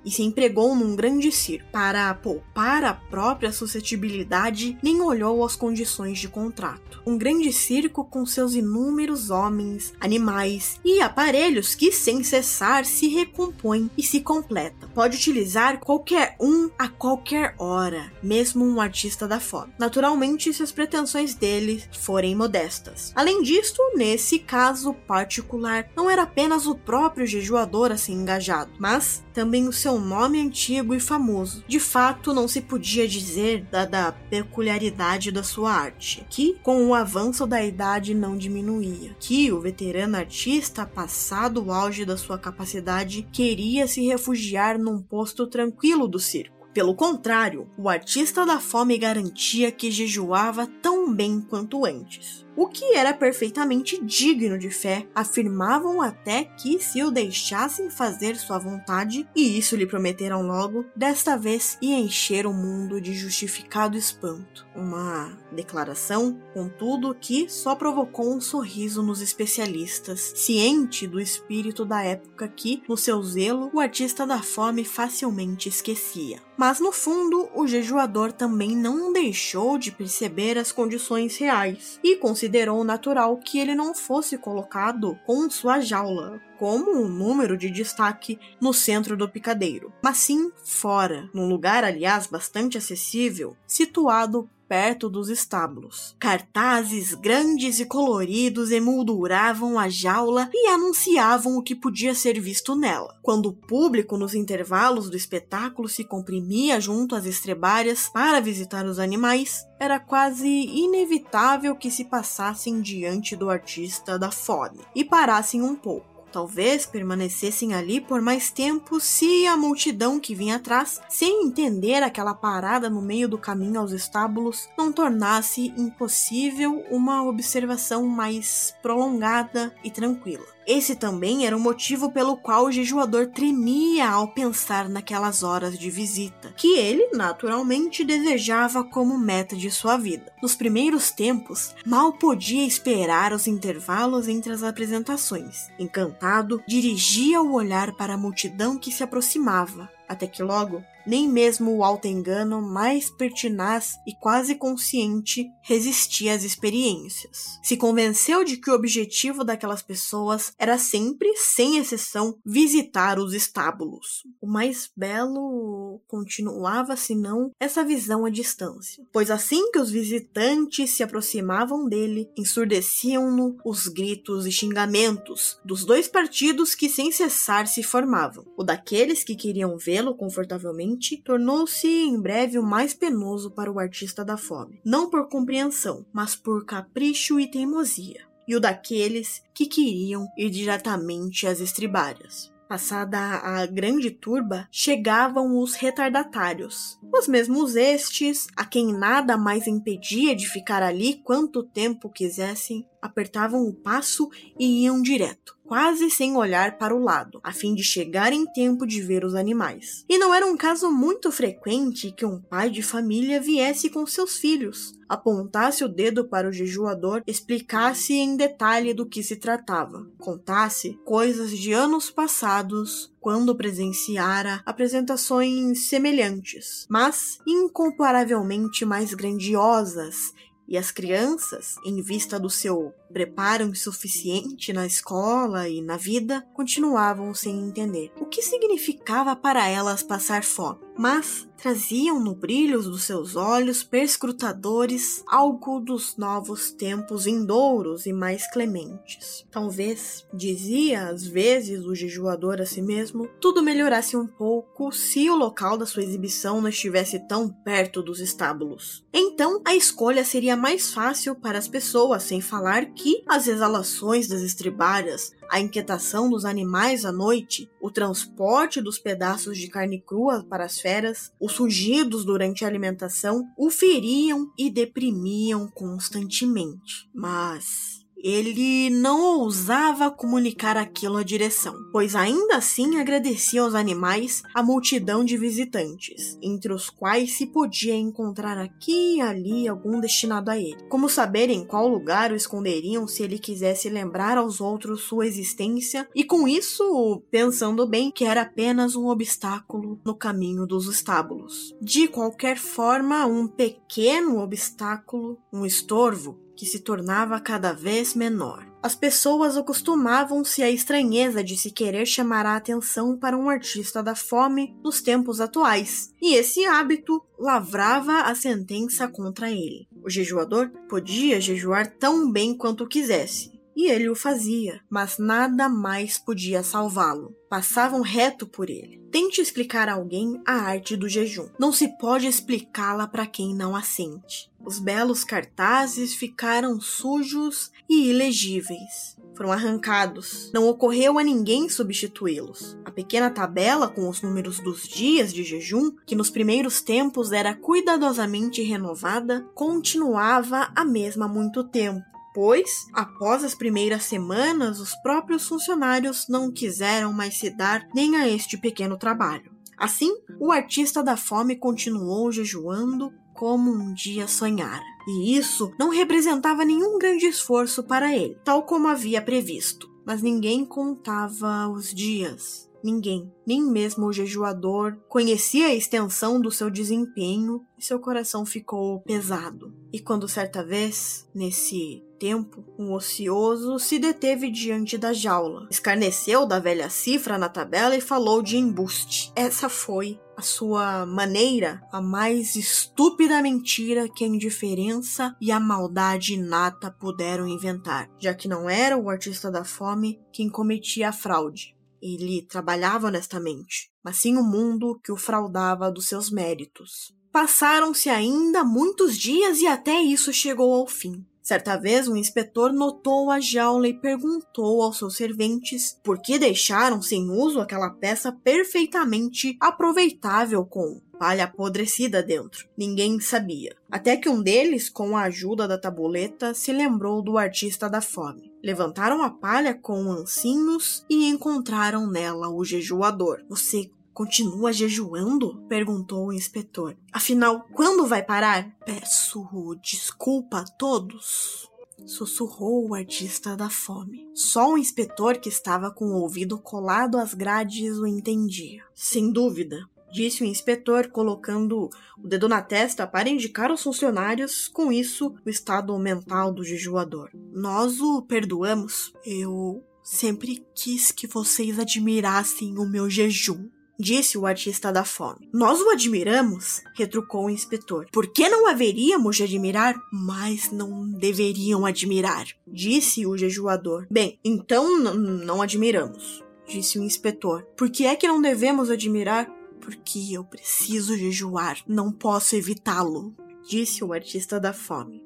e 0.05 0.11
se 0.11 0.23
empregou 0.23 0.75
num 0.75 0.97
grande 0.97 1.31
circo. 1.31 1.69
Para 1.73 2.13
poupar 2.15 2.85
a 2.85 2.95
própria 2.95 3.53
suscetibilidade, 3.53 4.79
nem 4.83 5.01
olhou 5.01 5.45
as 5.45 5.57
condições 5.57 6.19
de 6.19 6.29
contrato. 6.29 7.03
Um 7.07 7.17
grande 7.17 7.53
circo 7.53 8.05
com 8.05 8.25
seus 8.27 8.55
inúmeros 8.55 9.31
homens, 9.31 9.93
animais 10.01 10.81
e 10.85 11.01
aparelhos 11.01 11.75
que, 11.75 11.93
sem 11.93 12.23
cessar, 12.23 12.85
se 12.85 13.09
recompõem 13.09 13.91
e 13.97 14.03
se 14.03 14.21
completam. 14.21 14.89
Pode 14.95 15.17
utilizar 15.17 15.81
qualquer 15.81 16.37
um 16.41 16.71
a 16.79 16.89
qualquer 16.89 17.55
hora, 17.59 18.13
mesmo 18.23 18.65
um 18.65 18.81
artista 18.81 19.27
da 19.27 19.41
fome. 19.41 19.73
Naturalmente, 19.79 20.53
se 20.53 20.63
as 20.63 20.73
pretensões 20.73 21.35
dele 21.35 21.83
forem 21.93 22.35
modestas. 22.35 23.13
Além 23.15 23.43
disso, 23.43 23.77
nesse 23.95 24.39
caso 24.39 24.93
particular, 24.93 25.91
não 25.97 26.11
era 26.11 26.23
apenas 26.23 26.67
o 26.67 26.75
próprio 26.75 27.27
jejuador 27.27 27.93
a 27.93 27.97
ser 27.97 28.13
engajado, 28.13 28.73
mas 28.79 29.23
também 29.33 29.69
o 29.69 29.73
seu 29.73 29.88
nome 29.97 30.41
antigo 30.41 30.93
e 30.93 30.99
famoso. 30.99 31.63
De 31.69 31.79
fato, 31.79 32.35
não 32.35 32.49
se 32.49 32.61
podia 32.61 33.07
dizer, 33.07 33.65
dada 33.71 34.09
a 34.09 34.13
peculiaridade 34.13 35.31
da 35.31 35.45
sua 35.45 35.71
arte, 35.71 36.27
que, 36.29 36.57
com 36.65 36.89
o 36.89 36.95
avanço 36.95 37.47
da 37.47 37.65
idade, 37.65 38.13
não 38.13 38.37
diminuía, 38.37 39.17
que 39.21 39.53
o 39.53 39.61
veterano 39.61 40.17
artista, 40.17 40.85
passado 40.85 41.65
o 41.65 41.73
auge 41.73 42.05
da 42.05 42.17
sua 42.17 42.37
capacidade, 42.37 43.29
queria 43.33 43.87
se 43.87 44.05
refugiar 44.05 44.77
num 44.77 45.01
posto 45.01 45.47
tranquilo 45.47 46.09
do 46.09 46.19
circo. 46.19 46.67
Pelo 46.75 46.95
contrário, 46.95 47.69
o 47.79 47.89
artista 47.89 48.45
da 48.45 48.59
fome 48.59 48.99
garantia 48.99 49.71
que 49.71 49.93
jejuava 49.93 50.67
tão 50.83 51.15
bem 51.15 51.41
quanto 51.41 51.87
antes 51.87 52.48
o 52.59 52.67
que 52.67 52.97
era 52.97 53.15
perfeitamente 53.15 54.05
digno 54.05 54.59
de 54.59 54.69
fé. 54.69 55.07
Afirmavam 55.15 56.03
até 56.03 56.43
que 56.43 56.81
se 56.81 57.05
o 57.05 57.11
deixassem 57.11 57.89
fazer 57.89 58.35
sua 58.35 58.59
vontade, 58.59 59.29
e 59.35 59.57
isso 59.57 59.77
lhe 59.77 59.87
prometeram 59.87 60.43
logo, 60.43 60.85
desta 60.95 61.37
vez 61.37 61.79
ia 61.81 61.97
encher 61.97 62.47
o 62.47 62.53
mundo 62.53 63.01
de 63.01 63.15
justificado 63.15 63.97
espanto. 63.97 64.67
Uma 64.75 65.39
declaração, 65.53 66.37
contudo, 66.53 67.15
que 67.15 67.49
só 67.49 67.77
provocou 67.77 68.35
um 68.35 68.41
sorriso 68.41 69.05
nos 69.05 69.21
especialistas, 69.21 70.33
ciente 70.35 71.07
do 71.07 71.21
espírito 71.21 71.85
da 71.85 72.03
época 72.03 72.49
que, 72.49 72.83
no 72.89 72.97
seu 72.97 73.23
zelo, 73.23 73.71
o 73.73 73.79
artista 73.79 74.27
da 74.27 74.43
fome 74.43 74.85
facilmente 74.85 75.69
esquecia. 75.69 76.41
Mas 76.57 76.81
no 76.81 76.91
fundo, 76.91 77.49
o 77.55 77.69
jejuador 77.69 78.33
também 78.33 78.77
não 78.77 79.13
deixou 79.13 79.79
de 79.79 79.93
perceber 79.93 80.59
as 80.59 80.73
condições 80.73 81.37
reais 81.37 82.01
e 82.03 82.17
considerou 82.17 82.48
considerou 82.49 82.83
natural 82.83 83.37
que 83.37 83.59
ele 83.59 83.75
não 83.75 83.95
fosse 83.95 84.39
colocado 84.39 85.19
com 85.27 85.51
sua 85.51 85.81
jaula, 85.81 86.41
como 86.59 86.91
um 86.91 87.07
número 87.07 87.59
de 87.59 87.71
destaque 87.71 88.41
no 88.59 88.73
centro 88.73 89.19
do 89.19 89.29
picadeiro, 89.29 89.93
mas 90.03 90.17
sim 90.17 90.51
fora, 90.65 91.29
num 91.35 91.47
lugar, 91.47 91.85
aliás, 91.85 92.27
bastante 92.27 92.79
acessível, 92.79 93.55
situado 93.67 94.49
perto 94.69 95.09
dos 95.09 95.29
estábulos. 95.29 96.15
Cartazes 96.19 97.15
grandes 97.15 97.81
e 97.81 97.87
coloridos 97.87 98.71
emolduravam 98.71 99.79
a 99.79 99.89
jaula 99.89 100.51
e 100.53 100.69
anunciavam 100.69 101.57
o 101.57 101.63
que 101.63 101.75
podia 101.75 102.15
ser 102.15 102.39
visto 102.39 102.77
nela. 102.77 103.17
Quando 103.23 103.47
o 103.47 103.53
público, 103.53 104.19
nos 104.19 104.35
intervalos 104.35 105.09
do 105.09 105.17
espetáculo, 105.17 105.89
se 105.89 106.05
comprimia 106.05 106.81
junto 106.81 107.15
às 107.15 107.25
estrebárias 107.25 108.09
para 108.09 108.41
visitar 108.41 108.85
os 108.85 108.99
animais, 108.99 109.65
era 109.81 109.99
quase 109.99 110.49
inevitável 110.49 111.75
que 111.75 111.91
se 111.91 112.05
passassem 112.05 112.81
diante 112.81 113.35
do 113.35 113.49
artista 113.49 114.19
da 114.19 114.31
fome 114.31 114.81
e 114.95 115.05
parassem 115.05 115.63
um 115.63 115.75
pouco 115.75 116.18
Talvez 116.31 116.85
permanecessem 116.85 117.75
ali 117.75 118.01
por 118.01 118.21
mais 118.21 118.51
tempo 118.51 119.01
se 119.01 119.47
a 119.47 119.57
multidão 119.57 120.21
que 120.21 120.35
vinha 120.35 120.57
atrás, 120.57 121.01
sem 121.09 121.47
entender 121.47 122.03
aquela 122.03 122.35
parada 122.35 122.91
no 122.91 123.01
meio 123.01 123.29
do 123.29 123.39
caminho 123.39 123.81
aos 123.81 123.93
estábulos, 123.93 124.69
não 124.77 124.93
tornasse 124.93 125.73
impossível 125.77 126.85
uma 126.91 127.23
observação 127.25 128.07
mais 128.07 128.75
prolongada 128.83 129.75
e 129.83 129.91
tranquila. 129.91 130.58
Esse 130.69 130.95
também 130.95 131.47
era 131.47 131.57
o 131.57 131.61
motivo 131.61 132.13
pelo 132.13 132.37
qual 132.37 132.67
o 132.67 132.71
jejuador 132.71 133.29
tremia 133.29 134.11
ao 134.11 134.29
pensar 134.29 134.87
naquelas 134.87 135.43
horas 135.43 135.79
de 135.79 135.89
visita, 135.89 136.53
que 136.59 136.77
ele, 136.77 137.09
naturalmente, 137.15 138.05
desejava 138.05 138.85
como 138.85 139.17
meta 139.17 139.57
de 139.57 139.71
sua 139.71 139.97
vida. 139.97 140.31
Nos 140.43 140.55
primeiros 140.55 141.11
tempos, 141.11 141.75
mal 141.87 142.13
podia 142.13 142.67
esperar 142.67 143.33
os 143.33 143.47
intervalos 143.47 144.29
entre 144.29 144.53
as 144.53 144.63
apresentações. 144.63 145.71
Encantado, 145.79 146.63
dirigia 146.69 147.41
o 147.41 147.55
olhar 147.55 147.97
para 147.97 148.13
a 148.13 148.19
multidão 148.19 148.77
que 148.77 148.93
se 148.93 149.03
aproximava, 149.03 149.89
até 150.09 150.27
que 150.27 150.43
logo 150.43 150.83
nem 151.09 151.27
mesmo 151.27 151.75
o 151.75 151.83
auto-engano 151.83 152.61
mais 152.61 153.09
pertinaz 153.09 153.95
e 154.07 154.15
quase 154.15 154.55
consciente 154.55 155.51
resistia 155.63 156.35
às 156.35 156.45
experiências. 156.45 157.59
Se 157.63 157.79
convenceu 157.79 158.45
de 158.45 158.59
que 158.59 158.71
o 158.71 158.75
objetivo 158.75 159.43
daquelas 159.43 159.83
pessoas 159.83 160.53
era 160.59 160.77
sempre, 160.77 161.35
sem 161.37 161.79
exceção, 161.79 162.37
visitar 162.45 163.19
os 163.19 163.33
estábulos. 163.33 164.23
O 164.39 164.47
mais 164.47 164.91
belo 164.95 166.03
continuava, 166.07 166.95
senão, 166.95 167.53
essa 167.59 167.83
visão 167.83 168.27
à 168.27 168.31
distância, 168.31 169.03
pois 169.11 169.31
assim 169.31 169.71
que 169.73 169.79
os 169.79 169.91
visitantes 169.91 170.91
se 170.91 171.03
aproximavam 171.03 171.89
dele, 171.89 172.29
ensurdeciam-no 172.37 173.57
os 173.65 173.89
gritos 173.89 174.45
e 174.45 174.53
xingamentos 174.53 175.59
dos 175.65 175.87
dois 175.87 176.07
partidos 176.07 176.75
que 176.75 176.89
sem 176.89 177.11
cessar 177.11 177.67
se 177.67 177.83
formavam: 177.83 178.45
o 178.59 178.63
daqueles 178.63 179.25
que 179.25 179.35
queriam 179.35 179.79
vê-lo 179.99 180.15
confortavelmente 180.15 181.17
tornou-se 181.17 181.89
em 181.89 182.21
breve 182.21 182.57
o 182.57 182.63
mais 182.63 182.95
penoso 182.95 183.51
para 183.51 183.71
o 183.71 183.81
artista 183.81 184.25
da 184.25 184.37
fome, 184.37 184.81
não 184.85 185.11
por 185.11 185.29
compreensão, 185.29 186.07
mas 186.13 186.37
por 186.37 186.65
capricho 186.65 187.41
e 187.41 187.51
teimosia, 187.51 188.21
e 188.47 188.55
o 188.55 188.61
daqueles 188.61 189.43
que 189.53 189.67
queriam 189.67 190.29
ir 190.39 190.51
diretamente 190.51 191.49
às 191.49 191.59
estribárias. 191.59 192.53
Passada 192.69 193.19
a 193.19 193.67
grande 193.67 194.11
turba, 194.11 194.69
chegavam 194.71 195.59
os 195.59 195.75
retardatários. 195.75 196.99
Os 197.13 197.27
mesmos 197.27 197.75
estes, 197.75 198.47
a 198.55 198.65
quem 198.65 198.93
nada 198.93 199.39
mais 199.39 199.67
impedia 199.67 200.37
de 200.37 200.47
ficar 200.47 200.83
ali 200.83 201.15
quanto 201.25 201.63
tempo 201.63 202.11
quisessem, 202.11 202.87
apertavam 203.01 203.67
o 203.67 203.75
passo 203.75 204.29
e 204.59 204.85
iam 204.85 205.01
direto 205.03 205.59
quase 205.69 206.11
sem 206.11 206.35
olhar 206.35 206.79
para 206.79 206.97
o 206.97 206.99
lado, 206.99 207.41
a 207.45 207.53
fim 207.53 207.75
de 207.75 207.85
chegar 207.85 208.33
em 208.33 208.47
tempo 208.47 208.87
de 208.87 209.03
ver 209.03 209.23
os 209.23 209.35
animais. 209.35 210.03
E 210.09 210.17
não 210.17 210.35
era 210.35 210.47
um 210.47 210.57
caso 210.57 210.91
muito 210.91 211.31
frequente 211.31 212.11
que 212.11 212.25
um 212.25 212.41
pai 212.41 212.71
de 212.71 212.83
família 212.83 213.39
viesse 213.39 213.91
com 213.91 214.07
seus 214.07 214.39
filhos, 214.39 214.99
apontasse 215.07 215.85
o 215.85 215.89
dedo 215.89 216.27
para 216.27 216.49
o 216.49 216.53
jejuador, 216.53 217.23
explicasse 217.27 218.15
em 218.15 218.35
detalhe 218.35 218.95
do 218.95 219.05
que 219.05 219.23
se 219.23 219.37
tratava, 219.37 220.07
contasse 220.19 220.99
coisas 221.05 221.51
de 221.51 221.73
anos 221.73 222.11
passados 222.11 223.13
quando 223.21 223.55
presenciara 223.55 224.63
apresentações 224.65 225.89
semelhantes, 225.89 226.87
mas 226.89 227.39
incomparavelmente 227.47 228.87
mais 228.87 229.13
grandiosas 229.13 230.33
e 230.69 230.77
as 230.77 230.91
crianças, 230.91 231.77
em 231.83 232.03
vista 232.03 232.39
do 232.39 232.51
seu 232.51 232.95
preparo 233.13 233.65
insuficiente 233.65 234.73
na 234.73 234.87
escola 234.87 235.69
e 235.69 235.81
na 235.81 235.97
vida, 235.97 236.47
continuavam 236.55 237.35
sem 237.35 237.59
entender 237.59 238.13
o 238.21 238.27
que 238.27 238.43
significava 238.43 239.35
para 239.35 239.69
elas 239.69 240.03
passar 240.03 240.45
fome. 240.45 240.89
Mas 240.97 241.49
traziam 241.57 242.19
no 242.19 242.35
brilho 242.35 242.83
dos 242.83 243.05
seus 243.05 243.37
olhos 243.37 243.83
perscrutadores 243.83 245.23
algo 245.27 245.81
dos 245.81 246.17
novos 246.17 246.71
tempos 246.71 247.25
vindouros 247.25 248.07
e 248.07 248.13
mais 248.13 248.51
clementes. 248.51 249.47
Talvez, 249.51 250.27
dizia 250.33 251.09
às 251.09 251.27
vezes 251.27 251.85
o 251.85 251.95
jejuador 251.95 252.61
a 252.61 252.67
si 252.67 252.81
mesmo, 252.81 253.29
tudo 253.41 253.63
melhorasse 253.63 254.17
um 254.17 254.27
pouco 254.27 254.91
se 254.93 255.29
o 255.31 255.37
local 255.37 255.77
da 255.77 255.87
sua 255.87 256.03
exibição 256.03 256.61
não 256.61 256.69
estivesse 256.69 257.19
tão 257.29 257.49
perto 257.49 258.03
dos 258.03 258.21
estábulos. 258.21 259.05
Então, 259.13 259.61
a 259.65 259.75
escolha 259.75 260.25
seria 260.25 260.57
mais 260.57 260.93
fácil 260.93 261.35
para 261.35 261.59
as 261.59 261.69
pessoas, 261.69 262.23
sem 262.23 262.41
falar 262.41 262.87
que 262.99 263.23
as 263.29 263.47
exalações 263.47 264.27
das 264.27 264.43
estribárias, 264.43 265.33
a 265.49 265.61
inquietação 265.61 266.29
dos 266.29 266.45
animais 266.45 267.05
à 267.05 267.13
noite, 267.13 267.71
o 267.81 267.91
transporte 267.91 268.83
dos 268.83 268.99
pedaços 268.99 269.57
de 269.57 269.69
carne 269.69 270.03
crua 270.05 270.45
para 270.45 270.65
as 270.65 270.81
feras, 270.81 271.33
os 271.41 271.57
rugidos 271.57 272.25
durante 272.25 272.65
a 272.65 272.69
alimentação 272.69 273.49
o 273.57 273.71
feriam 273.71 274.53
e 274.59 274.69
deprimiam 274.69 275.69
constantemente. 275.69 277.09
Mas 277.15 278.05
ele 278.23 278.91
não 278.91 279.41
ousava 279.41 280.11
comunicar 280.11 280.77
aquilo 280.77 281.17
à 281.17 281.23
direção, 281.23 281.75
pois 281.93 282.15
ainda 282.15 282.57
assim 282.57 282.99
agradecia 282.99 283.63
aos 283.63 283.75
animais 283.75 284.43
a 284.55 284.63
multidão 284.63 285.25
de 285.25 285.37
visitantes, 285.37 286.39
entre 286.43 286.73
os 286.73 286.91
quais 286.91 287.37
se 287.37 287.47
podia 287.47 287.95
encontrar 287.95 288.59
aqui 288.59 289.17
e 289.17 289.21
ali 289.21 289.69
algum 289.69 290.01
destinado 290.01 290.51
a 290.51 290.59
ele. 290.59 290.83
Como 290.89 291.09
saber 291.09 291.51
em 291.51 291.65
qual 291.65 291.89
lugar 291.89 292.33
o 292.33 292.37
esconderiam 292.37 293.07
se 293.07 293.23
ele 293.23 293.39
quisesse 293.39 293.89
lembrar 293.89 294.37
aos 294.37 294.61
outros 294.61 295.03
sua 295.03 295.27
existência, 295.27 296.09
e 296.15 296.25
com 296.25 296.49
isso, 296.49 297.23
pensando 297.31 297.87
bem 297.87 298.11
que 298.11 298.25
era 298.25 298.43
apenas 298.43 298.97
um 298.97 299.07
obstáculo 299.07 300.01
no 300.05 300.15
caminho 300.15 300.67
dos 300.67 300.87
estábulos. 300.87 301.75
De 301.81 302.09
qualquer 302.09 302.57
forma, 302.57 303.27
um 303.27 303.47
pequeno 303.47 304.41
obstáculo, 304.41 305.39
um 305.53 305.65
estorvo, 305.65 306.48
que 306.59 306.67
se 306.67 306.81
tornava 306.81 307.39
cada 307.39 307.73
vez 307.73 308.17
menor. 308.17 308.67
As 308.83 308.97
pessoas 308.97 309.57
acostumavam-se 309.57 310.61
à 310.61 310.69
estranheza 310.69 311.43
de 311.43 311.57
se 311.57 311.71
querer 311.71 312.05
chamar 312.05 312.45
a 312.45 312.57
atenção 312.57 313.17
para 313.17 313.39
um 313.39 313.49
artista 313.49 314.03
da 314.03 314.17
fome 314.17 314.77
nos 314.83 315.01
tempos 315.01 315.41
atuais, 315.41 316.13
e 316.21 316.35
esse 316.35 316.65
hábito 316.65 317.23
lavrava 317.39 318.23
a 318.23 318.35
sentença 318.35 319.07
contra 319.07 319.49
ele. 319.53 319.87
O 320.03 320.11
jejuador 320.11 320.69
podia 320.89 321.41
jejuar 321.41 321.95
tão 321.97 322.29
bem 322.31 322.57
quanto 322.57 322.89
quisesse, 322.89 323.53
e 323.77 323.89
ele 323.89 324.09
o 324.09 324.17
fazia, 324.17 324.81
mas 324.91 325.17
nada 325.17 325.69
mais 325.69 326.19
podia 326.19 326.65
salvá-lo. 326.65 327.38
Passavam 327.49 328.03
reto 328.03 328.47
por 328.47 328.69
ele. 328.69 328.99
Tente 329.11 329.41
explicar 329.41 329.89
a 329.89 329.95
alguém 329.95 330.39
a 330.47 330.53
arte 330.53 330.97
do 330.97 331.09
jejum. 331.09 331.49
Não 331.59 331.73
se 331.73 331.89
pode 331.97 332.27
explicá-la 332.27 333.07
para 333.07 333.27
quem 333.27 333.55
não 333.55 333.75
a 333.75 333.81
sente. 333.81 334.51
Os 334.63 334.79
belos 334.79 335.25
cartazes 335.25 336.15
ficaram 336.15 336.79
sujos 336.79 337.71
e 337.89 338.11
ilegíveis. 338.11 339.17
Foram 339.35 339.51
arrancados. 339.51 340.51
Não 340.53 340.69
ocorreu 340.69 341.19
a 341.19 341.23
ninguém 341.23 341.71
substituí-los. 341.71 342.77
A 342.85 342.91
pequena 342.91 343.31
tabela 343.31 343.89
com 343.89 344.09
os 344.11 344.21
números 344.21 344.59
dos 344.59 344.87
dias 344.87 345.33
de 345.33 345.43
jejum, 345.43 345.93
que 346.05 346.17
nos 346.17 346.29
primeiros 346.29 346.83
tempos 346.83 347.33
era 347.33 347.55
cuidadosamente 347.55 348.63
renovada, 348.63 349.49
continuava 349.55 350.71
a 350.77 350.85
mesma 350.85 351.25
há 351.25 351.29
muito 351.29 351.65
tempo 351.65 352.18
Pois, 352.41 352.87
após 352.93 353.43
as 353.43 353.53
primeiras 353.53 354.05
semanas, 354.05 354.79
os 354.79 354.95
próprios 355.03 355.49
funcionários 355.49 356.29
não 356.29 356.53
quiseram 356.53 357.13
mais 357.13 357.37
se 357.37 357.51
dar 357.51 357.89
nem 357.93 358.15
a 358.15 358.29
este 358.29 358.57
pequeno 358.57 358.97
trabalho. 358.97 359.51
Assim, 359.77 360.17
o 360.39 360.53
artista 360.53 361.03
da 361.03 361.17
fome 361.17 361.57
continuou 361.57 362.31
jejuando 362.31 363.13
como 363.35 363.73
um 363.73 363.93
dia 363.93 364.29
sonhara. 364.29 364.85
E 365.09 365.37
isso 365.37 365.73
não 365.81 365.89
representava 365.89 366.65
nenhum 366.65 366.97
grande 366.97 367.27
esforço 367.27 367.83
para 367.83 368.17
ele, 368.17 368.39
tal 368.45 368.63
como 368.63 368.87
havia 368.87 369.21
previsto. 369.21 369.91
Mas 370.07 370.23
ninguém 370.23 370.65
contava 370.65 371.67
os 371.67 371.93
dias. 371.93 372.71
Ninguém, 372.85 373.33
nem 373.45 373.61
mesmo 373.61 374.07
o 374.07 374.13
jejuador, 374.13 374.97
conhecia 375.09 375.67
a 375.67 375.75
extensão 375.75 376.41
do 376.41 376.53
seu 376.53 376.71
desempenho 376.71 377.65
e 377.77 377.85
seu 377.85 377.99
coração 377.99 378.47
ficou 378.47 379.01
pesado. 379.01 379.75
E 379.93 379.99
quando 379.99 380.29
certa 380.29 380.65
vez, 380.65 381.29
nesse 381.35 382.07
tempo, 382.19 382.65
um 382.79 382.93
ocioso 382.93 383.79
se 383.79 383.99
deteve 383.99 384.51
diante 384.51 384.99
da 384.99 385.13
jaula, 385.13 385.67
escarneceu 385.71 386.47
da 386.47 386.59
velha 386.59 386.91
cifra 386.91 387.39
na 387.39 387.49
tabela 387.49 387.97
e 387.97 388.01
falou 388.01 388.43
de 388.43 388.57
embuste. 388.57 389.33
Essa 389.37 389.69
foi 389.69 390.21
a 390.37 390.43
sua 390.43 391.05
maneira, 391.05 391.83
a 391.91 392.01
mais 392.01 392.55
estúpida 392.55 393.43
mentira 393.43 394.09
que 394.09 394.25
a 394.25 394.29
indiferença 394.29 395.35
e 395.41 395.51
a 395.51 395.59
maldade 395.59 396.35
inata 396.35 396.91
puderam 396.91 397.49
inventar, 397.49 398.09
já 398.19 398.33
que 398.35 398.47
não 398.47 398.71
era 398.71 398.97
o 398.97 399.11
artista 399.11 399.51
da 399.51 399.65
fome 399.65 400.21
quem 400.33 400.49
cometia 400.49 401.09
a 401.09 401.13
fraude, 401.13 401.77
ele 402.01 402.43
trabalhava 402.43 403.09
honestamente, 403.09 403.91
mas 404.03 404.19
sim 404.19 404.37
o 404.37 404.45
mundo 404.45 405.01
que 405.03 405.13
o 405.13 405.17
fraudava 405.17 405.91
dos 405.91 406.07
seus 406.07 406.31
méritos. 406.31 407.13
Passaram-se 407.33 408.09
ainda 408.09 408.65
muitos 408.65 409.19
dias 409.19 409.59
e 409.61 409.67
até 409.67 410.01
isso 410.01 410.33
chegou 410.33 410.73
ao 410.73 410.87
fim. 410.87 411.25
Certa 411.49 411.79
vez, 411.79 412.07
um 412.07 412.15
inspetor 412.15 412.75
notou 412.75 413.31
a 413.31 413.41
jaula 413.41 413.89
e 413.89 413.99
perguntou 413.99 414.83
aos 414.83 414.99
seus 414.99 415.17
serventes 415.17 415.99
por 416.05 416.21
que 416.21 416.39
deixaram 416.39 417.01
sem 417.01 417.31
uso 417.31 417.59
aquela 417.59 417.89
peça 417.89 418.31
perfeitamente 418.31 419.57
aproveitável 419.59 420.67
com 420.67 421.01
palha 421.19 421.45
apodrecida 421.45 422.23
dentro. 422.23 422.69
Ninguém 422.77 423.19
sabia. 423.19 423.75
Até 423.91 424.19
que 424.19 424.29
um 424.29 424.43
deles, 424.43 424.91
com 424.91 425.17
a 425.17 425.23
ajuda 425.23 425.67
da 425.67 425.79
tabuleta, 425.79 426.53
se 426.53 426.71
lembrou 426.71 427.23
do 427.23 427.39
artista 427.39 427.89
da 427.89 428.03
fome. 428.03 428.53
Levantaram 428.63 429.23
a 429.23 429.31
palha 429.31 429.73
com 429.73 430.13
ancinhos 430.13 431.03
e 431.09 431.31
encontraram 431.31 432.07
nela 432.07 432.51
o 432.51 432.63
jejuador. 432.63 433.43
Você 433.49 433.91
Continua 434.19 434.73
jejuando? 434.73 435.65
perguntou 435.69 436.27
o 436.27 436.33
inspetor. 436.33 436.97
Afinal, 437.13 437.69
quando 437.73 438.05
vai 438.05 438.21
parar? 438.21 438.69
Peço 438.85 439.47
desculpa 439.81 440.59
a 440.59 440.65
todos. 440.65 441.71
Sussurrou 442.05 442.89
o 442.89 442.95
artista 442.97 443.57
da 443.57 443.71
fome. 443.71 444.29
Só 444.35 444.73
o 444.73 444.77
inspetor 444.77 445.39
que 445.39 445.49
estava 445.49 445.93
com 445.93 446.07
o 446.07 446.21
ouvido 446.21 446.59
colado 446.59 447.17
às 447.17 447.33
grades 447.33 447.97
o 447.97 448.09
entendia. 448.09 448.83
Sem 448.93 449.31
dúvida, 449.31 449.89
disse 450.11 450.43
o 450.43 450.47
inspetor, 450.47 451.13
colocando 451.13 451.89
o 452.19 452.27
dedo 452.27 452.49
na 452.49 452.61
testa 452.61 453.07
para 453.07 453.29
indicar 453.29 453.71
aos 453.71 453.85
funcionários, 453.85 454.67
com 454.67 454.91
isso, 454.91 455.33
o 455.47 455.49
estado 455.49 455.97
mental 455.97 456.53
do 456.53 456.65
jejuador. 456.65 457.31
Nós 457.53 458.01
o 458.01 458.21
perdoamos. 458.23 459.13
Eu 459.25 459.81
sempre 460.03 460.67
quis 460.75 461.13
que 461.13 461.29
vocês 461.29 461.79
admirassem 461.79 462.77
o 462.77 462.85
meu 462.85 463.09
jejum 463.09 463.69
disse 463.99 464.39
o 464.39 464.47
artista 464.47 464.93
da 464.93 465.05
fome. 465.05 465.49
Nós 465.53 465.81
o 465.81 465.91
admiramos, 465.91 466.83
retrucou 466.95 467.47
o 467.47 467.51
inspetor. 467.51 468.07
Por 468.13 468.29
que 468.29 468.49
não 468.49 468.69
haveríamos 468.69 469.37
de 469.37 469.43
admirar? 469.43 469.95
Mas 470.13 470.71
não 470.71 471.11
deveriam 471.11 471.85
admirar, 471.85 472.47
disse 472.67 473.27
o 473.27 473.37
jejuador. 473.37 474.07
Bem, 474.11 474.39
então 474.45 474.99
não 474.99 475.61
admiramos, 475.61 476.45
disse 476.67 476.99
o 476.99 477.03
inspetor. 477.03 477.65
Por 477.77 477.91
que 477.91 478.07
é 478.07 478.15
que 478.15 478.29
não 478.29 478.41
devemos 478.41 478.91
admirar? 478.91 479.51
Porque 479.81 480.33
eu 480.33 480.45
preciso 480.45 481.17
jejuar, 481.17 481.79
não 481.87 482.13
posso 482.13 482.55
evitá-lo, 482.55 483.35
disse 483.67 484.05
o 484.05 484.13
artista 484.13 484.61
da 484.61 484.73
fome. 484.73 485.25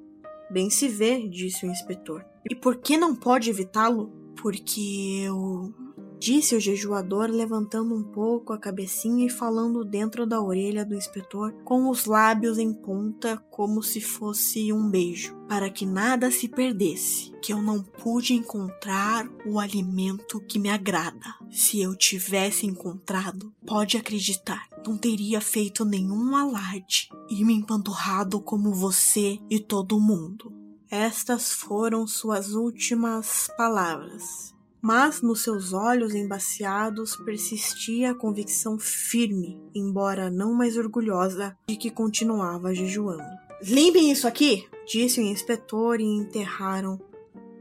Bem 0.50 0.70
se 0.70 0.88
vê, 0.88 1.28
disse 1.28 1.66
o 1.66 1.70
inspetor. 1.70 2.24
E 2.48 2.54
por 2.54 2.76
que 2.76 2.96
não 2.96 3.14
pode 3.14 3.48
evitá-lo? 3.48 4.12
Porque 4.36 5.22
eu 5.24 5.74
disse 6.22 6.54
o 6.54 6.60
jejuador, 6.60 7.28
levantando 7.28 7.96
um 7.96 8.04
pouco 8.04 8.52
a 8.52 8.58
cabecinha 8.58 9.26
e 9.26 9.28
falando 9.28 9.84
dentro 9.84 10.24
da 10.24 10.40
orelha 10.40 10.84
do 10.84 10.94
inspetor, 10.94 11.52
com 11.64 11.90
os 11.90 12.04
lábios 12.04 12.58
em 12.58 12.72
ponta, 12.72 13.36
como 13.50 13.82
se 13.82 14.00
fosse 14.00 14.72
um 14.72 14.88
beijo, 14.88 15.34
para 15.48 15.68
que 15.68 15.84
nada 15.84 16.30
se 16.30 16.46
perdesse, 16.46 17.32
que 17.42 17.52
eu 17.52 17.60
não 17.60 17.82
pude 17.82 18.34
encontrar 18.34 19.28
o 19.44 19.58
alimento 19.58 20.40
que 20.40 20.60
me 20.60 20.68
agrada. 20.68 21.34
Se 21.50 21.82
eu 21.82 21.96
tivesse 21.96 22.66
encontrado, 22.66 23.52
pode 23.66 23.96
acreditar, 23.96 24.68
não 24.86 24.96
teria 24.96 25.40
feito 25.40 25.84
nenhum 25.84 26.36
alarde 26.36 27.08
e 27.28 27.44
me 27.44 27.52
empanturrado 27.52 28.40
como 28.40 28.72
você 28.72 29.40
e 29.50 29.58
todo 29.58 29.98
mundo. 29.98 30.52
Estas 30.88 31.50
foram 31.50 32.06
suas 32.06 32.52
últimas 32.52 33.50
palavras 33.56 34.51
mas 34.82 35.22
nos 35.22 35.42
seus 35.42 35.72
olhos 35.72 36.12
embaciados 36.12 37.14
persistia 37.14 38.10
a 38.10 38.14
convicção 38.14 38.78
firme, 38.78 39.62
embora 39.72 40.28
não 40.28 40.52
mais 40.52 40.76
orgulhosa, 40.76 41.56
de 41.68 41.76
que 41.76 41.90
continuava 41.90 42.74
jejuando. 42.74 43.22
Limpem 43.62 44.10
isso 44.10 44.26
aqui! 44.26 44.68
disse 44.84 45.20
o 45.20 45.22
inspetor 45.22 46.00
e 46.00 46.04
enterraram 46.04 47.00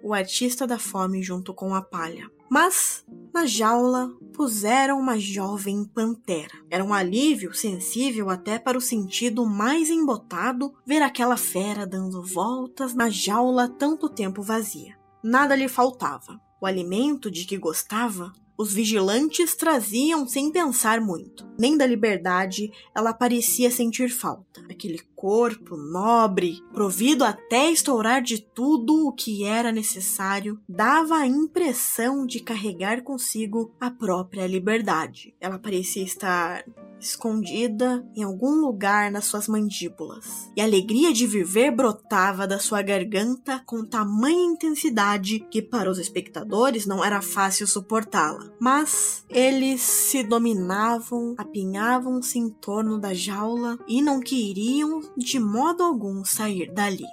o 0.04 0.14
artista 0.14 0.66
da 0.66 0.80
fome 0.80 1.22
junto 1.22 1.54
com 1.54 1.76
a 1.76 1.82
palha. 1.82 2.30
Mas, 2.50 3.06
na 3.32 3.46
jaula, 3.46 4.12
puseram 4.34 5.00
uma 5.00 5.18
jovem 5.18 5.86
pantera. 5.86 6.52
Era 6.70 6.84
um 6.84 6.94
alívio 6.94 7.54
sensível 7.54 8.30
até 8.30 8.58
para 8.58 8.78
o 8.78 8.82
sentido 8.82 9.46
mais 9.46 9.90
embotado 9.90 10.74
ver 10.86 11.02
aquela 11.02 11.38
fera 11.38 11.86
dando 11.86 12.22
voltas 12.24 12.94
na 12.94 13.10
jaula 13.10 13.70
tanto 13.70 14.10
tempo 14.10 14.42
vazia. 14.42 14.98
Nada 15.24 15.56
lhe 15.56 15.68
faltava. 15.68 16.42
O 16.62 16.68
alimento 16.68 17.32
de 17.32 17.44
que 17.44 17.58
gostava 17.58 18.32
os 18.56 18.72
vigilantes 18.72 19.56
traziam 19.56 20.28
sem 20.28 20.52
pensar 20.52 21.02
muito. 21.02 21.50
Nem 21.58 21.76
da 21.76 21.88
liberdade 21.88 22.72
ela 22.94 23.12
parecia 23.12 23.72
sentir 23.72 24.10
falta. 24.10 24.62
Aquele 24.70 25.00
corpo 25.22 25.78
nobre, 25.78 26.64
provido 26.74 27.24
até 27.24 27.70
estourar 27.70 28.24
de 28.24 28.42
tudo 28.42 29.08
o 29.08 29.14
que 29.14 29.44
era 29.44 29.72
necessário, 29.72 30.60
dava 30.68 31.18
a 31.18 31.28
impressão 31.28 32.26
de 32.26 32.40
carregar 32.40 33.04
consigo 33.04 33.72
a 33.80 33.92
própria 33.92 34.48
liberdade. 34.48 35.36
Ela 35.40 35.60
parecia 35.60 36.04
estar 36.04 36.66
escondida 37.02 38.06
em 38.16 38.24
algum 38.24 38.62
lugar 38.62 39.12
nas 39.12 39.26
suas 39.26 39.48
mandíbulas, 39.48 40.50
e 40.56 40.62
a 40.62 40.64
alegria 40.64 41.12
de 41.12 41.26
viver 41.26 41.72
brotava 41.72 42.48
da 42.48 42.60
sua 42.60 42.82
garganta 42.82 43.62
com 43.66 43.84
tamanha 43.84 44.46
intensidade 44.46 45.40
que 45.50 45.62
para 45.62 45.90
os 45.90 45.98
espectadores 45.98 46.86
não 46.86 47.04
era 47.04 47.22
fácil 47.22 47.68
suportá-la. 47.68 48.52
Mas 48.60 49.26
eles 49.30 49.82
se 49.82 50.24
dominavam, 50.24 51.34
apinhavam-se 51.38 52.38
em 52.38 52.50
torno 52.50 53.00
da 53.00 53.14
jaula 53.14 53.80
e 53.88 54.02
não 54.02 54.20
queriam 54.20 55.02
de 55.18 55.40
modo 55.40 55.84
algum 55.84 56.24
sair 56.24 56.72
dali. 56.72 57.06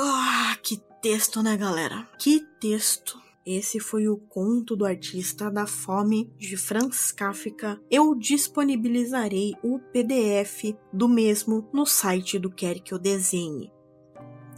Ah, 0.00 0.56
que 0.62 0.76
texto, 1.02 1.42
né, 1.42 1.56
galera? 1.56 2.08
Que 2.18 2.40
texto. 2.60 3.27
Esse 3.50 3.80
foi 3.80 4.06
o 4.08 4.18
conto 4.18 4.76
do 4.76 4.84
artista 4.84 5.50
da 5.50 5.66
fome 5.66 6.30
de 6.36 6.54
Franz 6.54 7.10
Kafka. 7.10 7.80
Eu 7.90 8.14
disponibilizarei 8.14 9.54
o 9.64 9.78
PDF 9.78 10.76
do 10.92 11.08
mesmo 11.08 11.66
no 11.72 11.86
site 11.86 12.38
do 12.38 12.50
Quer 12.50 12.78
Que 12.80 12.92
Eu 12.92 12.98
Desenhe. 12.98 13.72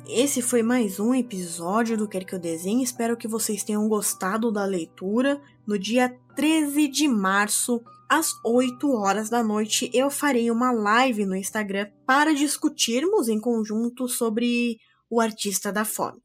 Esse 0.08 0.42
foi 0.42 0.64
mais 0.64 0.98
um 0.98 1.14
episódio 1.14 1.96
do 1.96 2.08
Quer 2.08 2.24
Que 2.24 2.34
Eu 2.34 2.40
Desenhe. 2.40 2.82
Espero 2.82 3.16
que 3.16 3.28
vocês 3.28 3.62
tenham 3.62 3.88
gostado 3.88 4.50
da 4.50 4.64
leitura. 4.64 5.40
No 5.64 5.78
dia 5.78 6.12
13 6.34 6.88
de 6.88 7.06
março, 7.06 7.80
às 8.08 8.32
8 8.44 8.90
horas 8.90 9.30
da 9.30 9.40
noite, 9.40 9.88
eu 9.94 10.10
farei 10.10 10.50
uma 10.50 10.72
live 10.72 11.24
no 11.24 11.36
Instagram 11.36 11.86
para 12.04 12.34
discutirmos 12.34 13.28
em 13.28 13.38
conjunto 13.38 14.08
sobre 14.08 14.78
o 15.08 15.20
artista 15.20 15.72
da 15.72 15.84
fome. 15.84 16.20